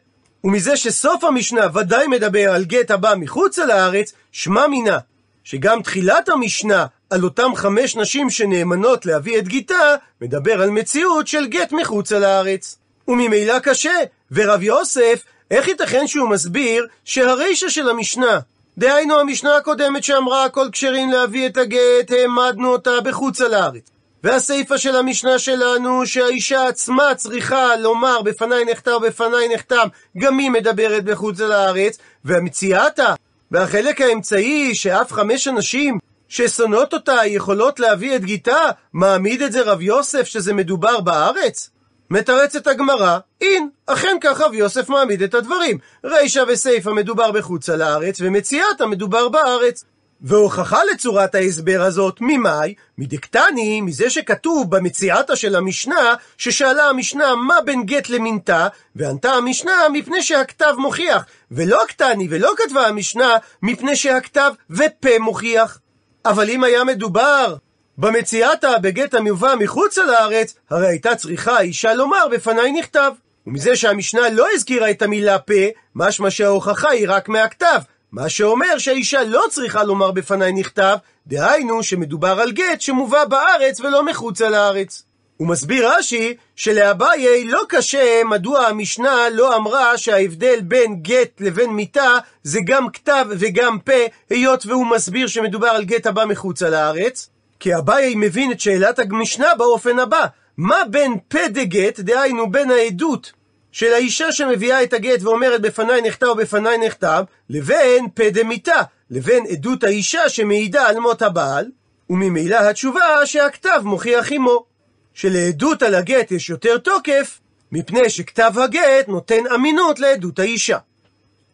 ומזה 0.43 0.77
שסוף 0.77 1.23
המשנה 1.23 1.67
ודאי 1.73 2.07
מדבר 2.07 2.51
על 2.53 2.65
גט 2.65 2.91
הבא 2.91 3.13
מחוצה 3.17 3.65
לארץ, 3.65 4.13
שמע 4.31 4.67
מינה, 4.67 4.97
שגם 5.43 5.81
תחילת 5.81 6.29
המשנה 6.29 6.85
על 7.09 7.23
אותם 7.23 7.55
חמש 7.55 7.95
נשים 7.95 8.29
שנאמנות 8.29 9.05
להביא 9.05 9.39
את 9.39 9.47
גיטה, 9.47 9.95
מדבר 10.21 10.61
על 10.61 10.69
מציאות 10.69 11.27
של 11.27 11.47
גט 11.47 11.71
מחוצה 11.71 12.19
לארץ. 12.19 12.77
וממילא 13.07 13.59
קשה, 13.59 13.95
ורב 14.31 14.63
יוסף, 14.63 15.23
איך 15.51 15.67
ייתכן 15.67 16.07
שהוא 16.07 16.29
מסביר 16.29 16.87
שהרישא 17.05 17.69
של 17.69 17.89
המשנה, 17.89 18.39
דהיינו 18.77 19.19
המשנה 19.19 19.57
הקודמת 19.57 20.03
שאמרה 20.03 20.45
הכל 20.45 20.67
כשרים 20.71 21.09
להביא 21.11 21.47
את 21.47 21.57
הגט, 21.57 22.11
העמדנו 22.11 22.71
אותה 22.71 23.01
בחוצה 23.03 23.47
לארץ. 23.47 23.96
והסיפא 24.23 24.77
של 24.77 24.95
המשנה 24.95 25.39
שלנו, 25.39 26.05
שהאישה 26.05 26.67
עצמה 26.67 27.15
צריכה 27.15 27.75
לומר 27.75 28.21
בפניי 28.21 28.65
נחתם 28.65 28.91
ובפניי 28.91 29.47
נחתם, 29.53 29.87
גם 30.17 30.37
היא 30.37 30.51
מדברת 30.51 31.03
בחוץ 31.03 31.39
לארץ, 31.39 31.97
והמציאתה, 32.25 33.13
והחלק 33.51 34.01
האמצעי, 34.01 34.75
שאף 34.75 35.13
חמש 35.13 35.47
אנשים 35.47 35.99
ששונאות 36.29 36.93
אותה 36.93 37.25
יכולות 37.25 37.79
להביא 37.79 38.15
את 38.15 38.25
גיתה, 38.25 38.69
מעמיד 38.93 39.41
את 39.41 39.51
זה 39.51 39.61
רב 39.61 39.81
יוסף 39.81 40.23
שזה 40.23 40.53
מדובר 40.53 40.99
בארץ? 40.99 41.69
מתרצת 42.09 42.67
הגמרא, 42.67 43.17
אין, 43.41 43.69
אכן 43.85 44.17
כך 44.21 44.41
רב 44.41 44.53
יוסף 44.53 44.89
מעמיד 44.89 45.21
את 45.21 45.33
הדברים. 45.33 45.77
רישא 46.03 46.43
וסיפא 46.47 46.89
מדובר 46.89 47.31
בחוץ 47.31 47.69
לארץ, 47.69 48.17
ומציאתה 48.21 48.85
מדובר 48.85 49.29
בארץ. 49.29 49.83
והוכחה 50.21 50.79
לצורת 50.93 51.35
ההסבר 51.35 51.81
הזאת, 51.81 52.17
ממאי? 52.21 52.73
מדקטני, 52.97 53.81
מזה 53.81 54.09
שכתוב 54.09 54.75
במציאתה 54.75 55.35
של 55.35 55.55
המשנה, 55.55 56.15
ששאלה 56.37 56.83
המשנה 56.83 57.35
מה 57.35 57.55
בין 57.65 57.83
גט 57.83 58.09
למינתה, 58.09 58.67
וענתה 58.95 59.31
המשנה 59.31 59.73
מפני 59.93 60.21
שהכתב 60.21 60.73
מוכיח, 60.77 61.25
ולא 61.51 61.83
הקטני 61.83 62.27
ולא 62.29 62.53
כתבה 62.57 62.87
המשנה 62.87 63.37
מפני 63.61 63.95
שהכתב 63.95 64.51
ופה 64.69 65.19
מוכיח. 65.19 65.79
אבל 66.25 66.49
אם 66.49 66.63
היה 66.63 66.83
מדובר 66.83 67.55
במציאתה 67.97 68.79
בגט 68.79 69.13
המיובא 69.13 69.53
מחוצה 69.59 70.05
לארץ, 70.05 70.55
הרי 70.69 70.87
הייתה 70.87 71.15
צריכה 71.15 71.57
האישה 71.57 71.93
לומר 71.93 72.27
בפניי 72.31 72.71
נכתב. 72.71 73.11
ומזה 73.47 73.75
שהמשנה 73.75 74.29
לא 74.29 74.47
הזכירה 74.53 74.91
את 74.91 75.01
המילה 75.01 75.39
פה, 75.39 75.53
משמע 75.95 76.29
שההוכחה 76.29 76.89
היא 76.89 77.05
רק 77.09 77.29
מהכתב, 77.29 77.79
מה 78.11 78.29
שאומר 78.29 78.77
שהאישה 78.77 79.23
לא 79.23 79.43
צריכה 79.49 79.83
לומר 79.83 80.11
בפניי 80.11 80.53
נכתב, 80.53 80.97
דהיינו 81.27 81.83
שמדובר 81.83 82.39
על 82.41 82.51
גט 82.51 82.81
שמובא 82.81 83.25
בארץ 83.25 83.79
ולא 83.79 84.05
מחוצה 84.05 84.49
לארץ. 84.49 85.03
הוא 85.37 85.47
מסביר 85.47 85.89
רש"י 85.89 86.37
שלאביי 86.55 87.45
לא 87.45 87.61
קשה 87.69 88.21
מדוע 88.25 88.59
המשנה 88.59 89.29
לא 89.33 89.55
אמרה 89.55 89.97
שההבדל 89.97 90.59
בין 90.61 90.95
גט 91.01 91.41
לבין 91.41 91.69
מיתה 91.69 92.17
זה 92.43 92.59
גם 92.65 92.89
כתב 92.89 93.25
וגם 93.29 93.79
פה, 93.79 93.93
היות 94.29 94.65
והוא 94.65 94.87
מסביר 94.87 95.27
שמדובר 95.27 95.67
על 95.67 95.83
גט 95.83 96.05
הבא 96.05 96.25
מחוצה 96.25 96.69
לארץ. 96.69 97.29
כי 97.59 97.75
אביי 97.75 98.13
מבין 98.15 98.51
את 98.51 98.59
שאלת 98.59 98.99
המשנה 98.99 99.47
באופן 99.57 99.99
הבא, 99.99 100.25
מה 100.57 100.77
בין 100.89 101.17
פה 101.27 101.47
דגט, 101.47 101.99
דהיינו 101.99 102.51
בין 102.51 102.71
העדות 102.71 103.31
של 103.77 103.93
האישה 103.93 104.31
שמביאה 104.31 104.83
את 104.83 104.93
הגט 104.93 105.23
ואומרת 105.23 105.61
בפניי 105.61 106.01
נכתב 106.01 106.25
ובפניי 106.25 106.77
נכתב, 106.77 107.23
לבין 107.49 108.07
פה 108.13 108.29
דמיתה, 108.29 108.81
לבין 109.09 109.45
עדות 109.49 109.83
האישה 109.83 110.29
שמעידה 110.29 110.87
על 110.87 110.99
מות 110.99 111.21
הבעל, 111.21 111.65
וממילא 112.09 112.55
התשובה 112.55 113.25
שהכתב 113.25 113.81
מוכיח 113.83 114.31
עמו. 114.31 114.65
שלעדות 115.13 115.83
על 115.83 115.95
הגט 115.95 116.31
יש 116.31 116.49
יותר 116.49 116.77
תוקף, 116.77 117.39
מפני 117.71 118.09
שכתב 118.09 118.53
הגט 118.63 119.07
נותן 119.07 119.43
אמינות 119.55 119.99
לעדות 119.99 120.39
האישה. 120.39 120.77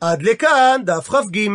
עד 0.02 0.24
לכאן 0.24 0.82
דף 0.86 1.10
כ"ג. 1.10 1.50